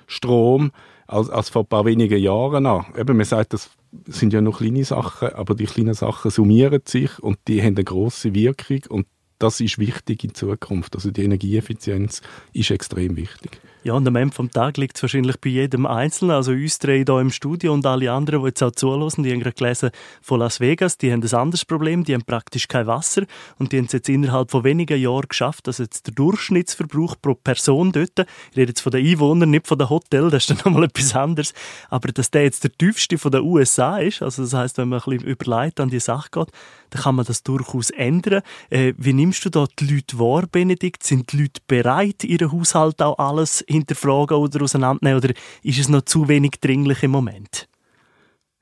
Strom 0.08 0.72
als, 1.08 1.30
als 1.30 1.50
vor 1.50 1.64
ein 1.64 1.68
paar 1.68 1.86
wenigen 1.86 2.20
Jahren 2.20 2.66
an. 2.66 2.86
Eben, 2.98 3.18
man 3.18 3.26
sagt, 3.26 3.54
das 3.54 3.72
sind 4.06 4.34
ja 4.34 4.42
noch 4.42 4.60
kleine 4.60 4.84
Sachen, 4.84 5.30
aber 5.30 5.56
die 5.56 5.66
kleinen 5.66 5.94
Sachen 5.94 6.32
summieren 6.32 6.82
sich 6.86 7.20
und 7.20 7.38
die 7.48 7.62
haben 7.62 7.76
eine 7.76 7.84
große 7.84 8.34
Wirkung 8.36 8.82
und 8.90 9.08
das 9.40 9.62
ist 9.62 9.80
wichtig 9.80 10.24
in 10.24 10.34
Zukunft. 10.36 10.96
Also 10.96 11.12
die 11.12 11.24
Energieeffizienz 11.24 12.22
ist 12.54 12.72
extrem 12.72 13.16
wichtig. 13.16 13.60
Ja, 13.82 13.94
und 13.94 14.06
am 14.06 14.18
Ende 14.18 14.36
vom 14.36 14.52
Tag 14.52 14.76
liegt 14.76 14.98
es 14.98 15.04
wahrscheinlich 15.04 15.40
bei 15.40 15.52
jedem 15.52 15.86
Einzelnen, 15.86 16.32
also 16.32 16.52
uns 16.52 16.80
drei 16.80 17.06
hier 17.06 17.20
im 17.22 17.32
Studio 17.32 17.74
und 17.74 17.86
alle 17.86 18.12
anderen, 18.12 18.42
die 18.42 18.48
jetzt 18.48 18.62
auch 18.62 18.72
zuhören, 18.72 19.24
die 19.24 19.32
haben 19.32 19.40
gerade 19.40 19.56
gelesen 19.56 19.92
von 20.22 20.42
Las 20.42 20.60
Vegas, 20.60 20.98
die 20.98 21.14
haben 21.14 21.24
ein 21.24 21.34
anderes 21.34 21.64
Problem, 21.64 22.04
die 22.04 22.14
haben 22.14 22.26
praktisch 22.26 22.68
kein 22.68 22.88
Wasser 22.88 23.24
und 23.58 23.72
die 23.72 23.78
haben 23.78 23.86
es 23.86 23.94
jetzt 23.94 24.10
innerhalb 24.10 24.52
von 24.52 24.66
wenigen 24.66 25.00
Jahren 25.00 25.30
geschafft, 25.30 25.68
dass 25.68 25.78
jetzt 25.78 26.08
der 26.08 26.14
Durchschnittsverbrauch 26.14 27.16
pro 27.22 27.36
Person 27.36 27.94
dort, 27.94 28.20
ich 28.52 28.58
rede 28.58 28.72
jetzt 28.72 28.82
von 28.82 28.92
den 28.92 29.08
Einwohnern, 29.08 29.50
nicht 29.50 29.66
von 29.66 29.78
den 29.78 29.90
Hotels, 29.90 30.32
das 30.32 30.44
ist 30.44 30.50
dann 30.50 30.58
nochmal 30.66 30.90
etwas 30.90 31.16
anderes, 31.16 31.54
aber 31.90 32.12
dass 32.12 32.32
der 32.32 32.44
jetzt 32.44 32.66
der 32.66 32.74
tiefste 32.74 33.18
von 33.18 33.32
den 33.32 33.44
USA 33.44 34.00
ist, 34.00 34.22
also 34.22 34.44
das 34.44 34.54
heißt, 34.54 34.78
wenn 34.78 34.90
man 34.90 35.00
ein 35.00 35.10
bisschen 35.10 35.26
überlegt 35.30 35.80
an 35.80 35.90
die 35.90 36.02
Sache 36.02 36.28
geht, 36.34 36.50
dann 36.90 37.04
kann 37.04 37.16
man 37.16 37.26
das 37.26 37.44
durchaus 37.44 37.92
ändern. 37.92 38.42
Äh, 38.70 38.94
wie 38.98 39.14
nimmst 39.14 39.46
du 39.46 39.50
da 39.50 39.68
die 39.80 39.86
Leute 39.86 40.20
wahr, 40.20 40.46
Benedikt? 40.52 41.04
Sind 41.04 41.32
die 41.32 41.44
Leute 41.44 41.62
bereit, 41.68 42.24
ihren 42.24 42.52
Haushalt 42.52 43.02
auch 43.02 43.20
alles 43.20 43.62
hinterfragen 43.70 44.38
oder 44.38 44.64
auseinandernehmen? 44.64 45.24
Oder 45.24 45.34
ist 45.64 45.80
es 45.80 45.90
noch 45.90 46.02
zu 46.02 46.28
wenig 46.28 46.52
dringlich 46.62 47.04
im 47.04 47.12
Moment? 47.12 47.68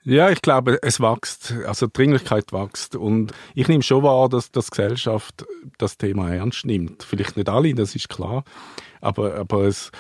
Ja, 0.03 0.29
ich 0.29 0.41
glaube, 0.41 0.79
es 0.83 1.01
wächst, 1.01 1.53
also 1.65 1.87
die 1.87 1.93
Dringlichkeit 1.93 2.53
wächst 2.53 2.95
und 2.95 3.33
ich 3.55 3.67
nehme 3.67 3.83
schon 3.83 4.03
wahr, 4.03 4.29
dass, 4.29 4.51
die 4.51 4.61
Gesellschaft 4.61 5.45
das 5.77 5.97
Thema 5.97 6.33
ernst 6.33 6.65
nimmt. 6.65 7.03
Vielleicht 7.03 7.35
nicht 7.35 7.49
alle, 7.49 7.73
das 7.73 7.93
ist 7.93 8.07
klar, 8.07 8.45
aber, 9.01 9.35
aber 9.35 9.63
es, 9.63 9.91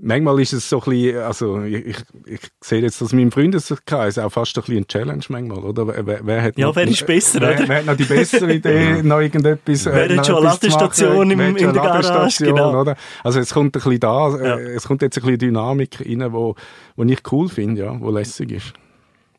manchmal 0.00 0.40
ist 0.40 0.52
es 0.52 0.68
so 0.68 0.80
ein 0.80 0.90
bisschen, 0.90 1.18
also 1.18 1.62
ich, 1.62 1.96
ich, 2.26 2.40
sehe 2.60 2.80
jetzt 2.80 3.00
das 3.00 3.12
in 3.12 3.18
meinem 3.18 3.32
Freundeskreis 3.32 4.18
auch 4.18 4.30
fast 4.30 4.56
ein 4.56 4.62
bisschen 4.62 4.78
ein 4.78 4.88
Challenge 4.88 5.24
manchmal, 5.28 5.58
oder? 5.58 6.06
Wer, 6.06 6.20
wer 6.24 6.42
hat 6.42 6.58
ja, 6.58 6.66
noch, 6.66 6.76
wer 6.76 6.88
ist 6.88 7.06
besser, 7.06 7.40
wer, 7.40 7.56
oder? 7.56 7.68
Wer 7.68 7.78
hat 7.78 7.86
noch 7.86 7.96
die 7.96 8.04
bessere 8.04 8.52
Idee, 8.52 9.02
noch 9.02 9.20
irgendetwas 9.20 9.86
Wer 9.86 10.16
hat 10.16 10.26
schon 10.26 10.36
eine 10.36 10.46
Ladestation 10.46 11.30
im, 11.30 11.40
in 11.40 11.56
der 11.56 11.72
Garage, 11.72 12.44
genau. 12.44 12.80
Oder? 12.80 12.96
Also 13.24 13.40
es 13.40 13.52
kommt 13.52 13.76
ein 13.76 13.82
bisschen 13.82 14.00
da, 14.00 14.28
ja. 14.30 14.56
Äh, 14.58 14.74
es 14.74 14.86
kommt 14.86 15.02
jetzt 15.02 15.18
ein 15.18 15.22
bisschen 15.22 15.38
Dynamik 15.38 16.00
rein, 16.00 16.32
wo, 16.32 16.54
wo 16.96 17.04
ich 17.04 17.20
cool 17.32 17.48
finde, 17.48 17.82
ja, 17.82 18.00
wo 18.00 18.10
lässig 18.10 18.52
ist. 18.52 18.72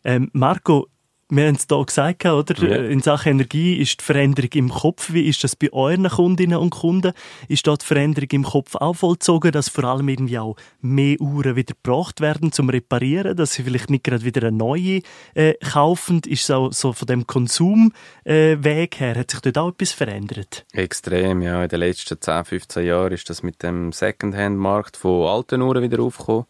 Ähm, 0.04 0.30
Marco, 0.34 0.88
wir 1.31 1.45
haben 1.45 1.55
es 1.55 1.67
hier 1.69 1.85
gesagt, 1.85 2.25
oder? 2.25 2.67
Ja. 2.67 2.89
In 2.89 3.01
Sachen 3.01 3.33
Energie 3.33 3.77
ist 3.77 4.01
die 4.01 4.03
Veränderung 4.03 4.49
im 4.53 4.69
Kopf. 4.69 5.13
Wie 5.13 5.27
ist 5.27 5.43
das 5.43 5.55
bei 5.55 5.71
euren 5.71 6.09
Kundinnen 6.09 6.57
und 6.57 6.71
Kunden? 6.71 7.13
Ist 7.47 7.67
dort 7.67 7.83
die 7.83 7.85
Veränderung 7.85 8.29
im 8.31 8.43
Kopf 8.43 8.75
auch 8.75 8.95
vollzogen, 8.95 9.51
dass 9.51 9.69
vor 9.69 9.83
allem 9.83 10.09
irgendwie 10.09 10.39
auch 10.39 10.55
mehr 10.81 11.21
Uhren 11.21 11.55
wieder 11.55 11.75
gebracht 11.75 12.19
werden 12.19 12.51
zum 12.51 12.69
Reparieren, 12.69 13.37
dass 13.37 13.53
sie 13.53 13.63
vielleicht 13.63 13.91
nicht 13.91 14.03
gerade 14.03 14.25
wieder 14.25 14.47
eine 14.47 14.57
neue 14.57 15.01
äh, 15.35 15.53
kaufen? 15.55 16.21
Ist 16.25 16.47
so, 16.47 16.71
so 16.71 16.93
von 16.93 17.05
dem 17.05 17.27
Konsumweg 17.27 17.93
äh, 18.25 18.87
her, 18.97 19.15
hat 19.15 19.29
sich 19.29 19.41
dort 19.41 19.57
auch 19.59 19.69
etwas 19.69 19.91
verändert? 19.91 20.65
Extrem, 20.73 21.43
ja. 21.43 21.61
In 21.61 21.69
den 21.69 21.79
letzten 21.79 22.19
10, 22.19 22.45
15 22.45 22.85
Jahren 22.85 23.13
ist 23.13 23.29
das 23.29 23.43
mit 23.43 23.61
dem 23.61 23.91
Secondhand-Markt 23.91 24.97
von 24.97 25.27
alten 25.27 25.61
Uhren 25.61 25.83
wieder 25.83 26.01
aufgekommen. 26.01 26.45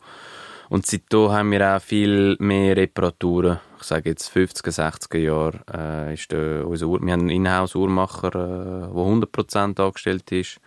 Und 0.69 0.86
seitdem 0.86 1.32
haben 1.32 1.51
wir 1.51 1.75
auch 1.75 1.82
viel 1.82 2.36
mehr 2.39 2.77
Reparaturen. 2.77 3.60
Ich 3.79 3.86
sage 3.86 4.12
jetzt 4.12 4.32
50er, 4.32 4.71
60er 4.71 5.17
Jahre 5.17 5.60
äh, 5.73 6.13
ist 6.13 6.32
der, 6.32 6.67
unser 6.67 6.86
Uhr, 6.86 7.01
wir 7.01 7.12
haben 7.12 7.21
einen 7.21 7.29
Inhouse-Uhrmacher, 7.29 8.27
äh, 8.27 8.82
der 8.82 8.89
100% 8.91 9.82
angestellt 9.82 10.32
ist. 10.32 10.60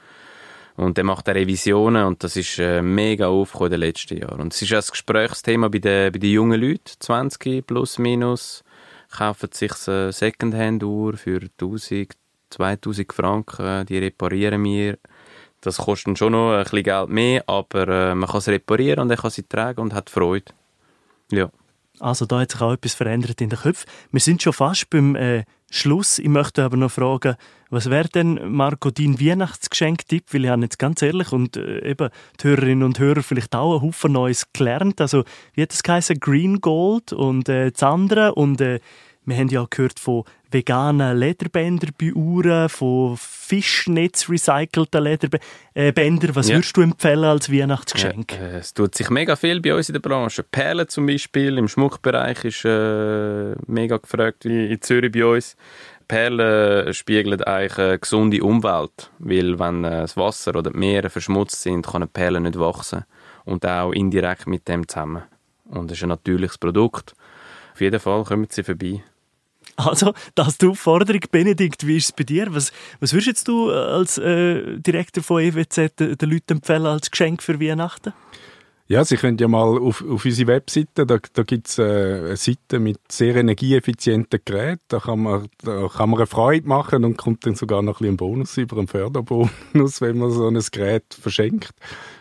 Und 0.75 0.97
der 0.97 1.05
macht 1.05 1.29
auch 1.29 1.35
Revisionen 1.35 2.05
und 2.07 2.25
das 2.25 2.35
ist 2.35 2.59
äh, 2.59 2.83
mega 2.83 3.29
aufgekommen 3.29 3.75
in 3.75 3.81
den 3.81 3.89
letzten 3.89 4.19
Jahren. 4.19 4.41
Und 4.41 4.55
es 4.55 4.63
ist 4.63 4.73
ein 4.73 4.83
Gesprächsthema 4.91 5.69
bei 5.69 5.79
den, 5.79 6.11
bei 6.13 6.19
den 6.19 6.31
jungen 6.31 6.61
Leuten, 6.61 6.93
20 6.99 7.65
plus 7.65 7.99
minus, 7.99 8.65
kaufen 9.17 9.51
sich 9.53 9.73
eine 9.87 10.13
Secondhand-Uhr 10.13 11.17
für 11.17 11.41
1000, 11.61 12.15
2000 12.51 13.13
Franken, 13.13 13.87
die 13.87 13.99
reparieren 13.99 14.65
wir. 14.65 14.99
Das 15.63 15.79
kostet 15.79 16.19
schon 16.19 16.33
noch 16.33 16.53
ein 16.53 16.65
bisschen 16.65 16.83
Geld 16.83 17.09
mehr, 17.09 17.49
aber 17.49 17.89
äh, 17.89 18.15
man 18.15 18.29
kann 18.29 18.39
es 18.39 18.49
reparieren 18.49 19.01
und 19.01 19.11
er 19.11 19.17
kann 19.17 19.31
sie 19.31 19.45
tragen 19.45 19.81
und 19.81 19.95
hat 19.95 20.11
Freude. 20.11 20.53
Ja. 21.31 21.51
Also 22.01 22.27
da 22.27 22.41
hat 22.41 22.51
sich 22.51 22.61
auch 22.61 22.73
etwas 22.73 22.95
verändert 22.95 23.41
in 23.41 23.49
den 23.49 23.59
Köpfen. 23.59 23.89
Wir 24.11 24.21
sind 24.21 24.43
schon 24.43 24.53
fast 24.53 24.91
beim 24.91 25.15
äh, 25.15 25.45
Schluss. 25.71 26.19
Ich 26.19 26.29
möchte 26.29 26.65
aber 26.65 26.77
noch 26.77 26.91
fragen, 26.91 27.37
was 27.71 27.89
wäre 27.89 28.09
denn, 28.09 28.41
Marco, 28.53 28.91
dein 28.91 29.21
Weihnachtsgeschenk-Tipp? 29.21 30.25
Weil 30.33 30.45
ich 30.45 30.51
habe 30.51 30.63
jetzt 30.63 30.81
ganz 30.81 31.01
ehrlich 31.01 31.31
und 31.33 31.57
äh, 31.57 31.89
eben 31.89 32.11
die 32.41 32.49
Hörerinnen 32.49 32.83
und 32.83 32.99
Hörer 32.99 33.23
vielleicht 33.23 33.55
auch 33.55 33.75
einen 33.75 33.83
Haufen 33.83 34.13
Neues 34.13 34.53
gelernt. 34.53 35.01
Also 35.01 35.23
wie 35.55 35.63
hat 35.63 35.71
das 35.71 35.85
geheißen? 35.85 36.19
Green 36.19 36.61
Gold 36.61 37.13
und 37.13 37.49
äh, 37.49 37.71
das 37.71 37.85
andere 37.85 38.35
und 38.35 38.61
äh, 38.61 38.81
wir 39.25 39.37
haben 39.37 39.49
ja 39.49 39.65
gehört 39.71 40.01
von 40.01 40.25
veganen 40.53 41.35
Uhren, 42.15 42.69
von 42.69 43.17
Fischnetz 43.17 44.29
recycelten 44.29 45.03
Lederbändern. 45.03 46.31
Äh, 46.31 46.35
Was 46.35 46.49
ja. 46.49 46.57
würdest 46.57 46.77
du 46.77 46.81
empfehlen 46.83 47.25
als 47.25 47.53
Weihnachtsgeschenk? 47.53 48.33
Ja, 48.33 48.47
äh, 48.47 48.59
es 48.59 48.75
tut 48.75 48.95
sich 48.95 49.11
mega 49.11 49.37
viel 49.37 49.61
bei 49.61 49.75
uns 49.75 49.89
in 49.89 49.95
der 49.95 50.01
Branche. 50.01 50.43
Perlen 50.43 50.89
zum 50.89 51.07
Beispiel 51.07 51.59
im 51.59 51.69
Schmuckbereich 51.69 52.45
ist 52.45 52.65
äh, 52.65 53.55
mega 53.67 53.97
gefragt, 53.97 54.45
in 54.45 54.81
Zürich 54.81 55.13
bei 55.13 55.25
uns. 55.25 55.57
Perlen 56.09 56.93
spiegeln 56.93 57.43
eigentlich 57.43 57.79
eine 57.79 57.99
gesunde 57.99 58.43
Umwelt, 58.43 59.11
weil 59.19 59.59
wenn 59.59 59.85
äh, 59.85 60.03
das 60.03 60.17
Wasser 60.17 60.57
oder 60.57 60.71
die 60.71 60.79
Meere 60.79 61.11
verschmutzt 61.11 61.63
sind, 61.63 61.87
kann 61.87 62.03
eine 62.03 62.07
Perle 62.07 62.41
nicht 62.41 62.59
wachsen 62.59 63.05
und 63.45 63.65
auch 63.67 63.93
indirekt 63.93 64.47
mit 64.47 64.69
dem 64.69 64.87
zusammen. 64.87 65.23
Und 65.65 65.91
es 65.91 65.99
ist 65.99 66.03
ein 66.03 66.11
natürliches 66.11 66.59
Produkt. 66.59 67.15
Auf 67.73 67.81
jeden 67.81 68.01
Fall 68.01 68.25
kommen 68.25 68.47
sie 68.51 68.63
vorbei. 68.63 69.03
Also, 69.77 70.13
das 70.35 70.59
die 70.59 70.67
Aufforderung, 70.67 71.23
Benedikt, 71.31 71.87
wie 71.87 71.97
ist 71.97 72.07
es 72.07 72.13
bei 72.13 72.25
dir? 72.25 72.55
Was, 72.55 72.73
was 73.01 73.13
würdest 73.13 73.49
du 73.49 73.71
äh, 73.71 73.75
als 73.75 74.19
äh, 74.19 74.79
Direktor 74.79 75.23
von 75.23 75.43
EWZ 75.43 75.97
den, 75.99 76.31
Leuten 76.31 76.55
empfehlen 76.55 76.87
als 76.87 77.11
Geschenk 77.11 77.43
für 77.43 77.61
Weihnachten? 77.61 78.13
Ja, 78.93 79.07
Sie 79.07 79.17
können 79.17 79.39
ja 79.39 79.49
mal 79.49 79.79
auf, 79.79 80.05
auf 80.07 80.23
unsere 80.27 80.49
Webseite, 80.49 81.07
da, 81.07 81.17
da 81.33 81.43
gibt 81.45 81.67
es 81.67 81.79
äh, 81.79 81.83
eine 81.83 82.37
Seite 82.37 82.79
mit 82.79 82.99
sehr 83.11 83.37
energieeffizienten 83.37 84.41
Geräten, 84.45 84.83
da 84.89 84.99
kann, 84.99 85.23
man, 85.23 85.49
da 85.65 85.89
kann 85.89 86.11
man 86.11 86.19
eine 86.19 86.27
Freude 86.27 86.69
machen 86.69 87.03
und 87.07 87.17
kommt 87.17 87.47
dann 87.47 87.55
sogar 87.55 87.81
noch 87.81 88.01
ein 88.01 88.05
bisschen 88.05 88.17
Bonus 88.19 88.59
über, 88.59 88.77
einen 88.77 88.89
Förderbonus, 88.89 90.01
wenn 90.03 90.19
man 90.19 90.31
so 90.31 90.47
ein 90.47 90.63
Gerät 90.71 91.05
verschenkt 91.19 91.73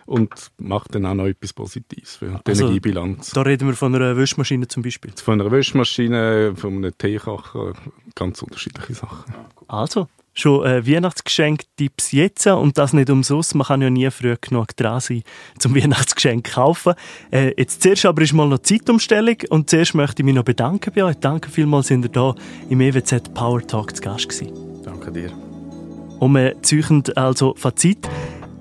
und 0.06 0.34
macht 0.60 0.96
dann 0.96 1.06
auch 1.08 1.14
noch 1.14 1.26
etwas 1.26 1.52
Positives 1.52 2.16
für 2.16 2.28
die 2.28 2.38
also, 2.46 2.64
Energiebilanz. 2.64 3.32
Da 3.32 3.42
reden 3.42 3.68
wir 3.68 3.76
von 3.76 3.94
einer 3.94 4.16
Wäschmaschine 4.16 4.66
zum 4.70 4.82
Beispiel? 4.82 5.12
Von 5.22 5.42
einer 5.42 5.52
Wäschmaschine, 5.52 6.54
von 6.56 6.78
einem 6.78 6.98
Teekocher, 6.98 7.74
ganz 8.16 8.42
unterschiedliche 8.42 8.94
Sachen. 8.94 9.36
Also, 9.68 10.08
schon 10.34 10.66
äh, 10.66 10.86
Weihnachtsgeschenk-Tipps 10.86 12.12
jetzt 12.12 12.48
und 12.48 12.78
das 12.78 12.94
nicht 12.94 13.10
umsonst. 13.10 13.56
Man 13.56 13.68
kann 13.68 13.82
ja 13.82 13.90
nie 13.90 14.10
früh 14.12 14.36
genug 14.40 14.76
dran 14.76 15.00
sein, 15.00 15.24
zum 15.60 15.76
Weihnachtsgeschenk 15.76 16.48
zu 16.48 16.54
kaufen. 16.54 16.94
Äh, 17.32 17.54
jetzt 17.58 17.82
zuerst 17.82 18.06
aber 18.06 18.22
ist 18.22 18.34
mal 18.34 18.48
noch 18.48 18.60
Zeitumstellung 18.60 19.38
und 19.50 19.70
zuerst 19.70 19.96
möchte 19.96 20.22
ich 20.22 20.26
mich 20.26 20.36
noch 20.36 20.44
bedanken 20.44 20.92
bei 20.96 21.04
euch. 21.04 21.16
Danke 21.16 21.50
vielmals, 21.50 21.88
sind 21.88 22.06
ihr 22.06 22.10
da 22.10 22.36
im 22.70 22.82
EWZ 22.82 23.34
Power 23.34 23.66
Talk 23.66 23.96
zu 23.96 24.02
Gast 24.02 24.30
gewesen. 24.30 24.84
Danke 24.84 25.12
dir. 25.12 25.32
Und 26.20 26.34
wir 26.34 26.62
zeichnen 26.62 27.04
also 27.16 27.56
Fazit. 27.56 28.08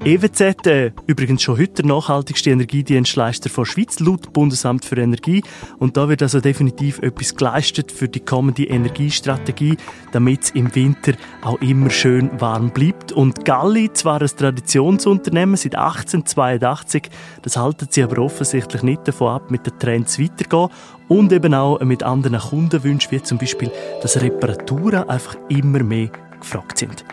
EWZ, 0.02 0.66
äh, 0.66 0.92
übrigens 1.06 1.42
schon 1.42 1.58
heute 1.58 1.82
der 1.82 1.84
nachhaltigste 1.84 2.48
Energiedienstleister 2.48 3.50
der 3.50 3.64
Schweiz, 3.66 4.00
laut 4.00 4.32
Bundesamt 4.32 4.86
für 4.86 4.96
Energie. 4.96 5.44
Und 5.78 5.98
da 5.98 6.08
wird 6.08 6.22
also 6.22 6.40
definitiv 6.40 7.00
etwas 7.00 7.36
geleistet 7.36 7.92
für 7.92 8.08
die 8.08 8.20
kommende 8.20 8.64
Energiestrategie, 8.64 9.76
damit 10.12 10.44
es 10.44 10.50
im 10.52 10.74
Winter 10.74 11.12
auch 11.42 11.60
immer 11.60 11.90
schön 11.90 12.30
warm 12.40 12.70
bleibt. 12.70 13.12
Und 13.12 13.44
Galli, 13.44 13.92
zwar 13.92 14.22
ein 14.22 14.28
Traditionsunternehmen 14.28 15.56
seit 15.56 15.74
1882, 15.74 17.10
das 17.42 17.58
halten 17.58 17.88
sie 17.90 18.02
aber 18.02 18.22
offensichtlich 18.22 18.82
nicht 18.82 19.06
davon 19.06 19.34
ab, 19.34 19.50
mit 19.50 19.66
den 19.66 19.78
Trends 19.78 20.18
weiterzugehen 20.18 20.70
und 21.08 21.30
eben 21.30 21.52
auch 21.52 21.78
mit 21.80 22.02
anderen 22.04 22.38
Kundenwünschen, 22.38 23.12
wie 23.12 23.22
zum 23.22 23.36
Beispiel, 23.36 23.70
dass 24.00 24.18
Reparaturen 24.22 25.10
einfach 25.10 25.36
immer 25.50 25.82
mehr 25.82 26.08
gefragt 26.40 26.78
sind. 26.78 27.04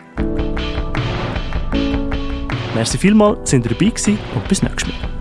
Merci 2.74 2.98
vielmals, 2.98 3.50
sind 3.50 3.64
dabei 3.64 3.92
und 4.34 4.48
bis 4.48 4.62
nächstes 4.62 4.88
Mal. 4.88 5.17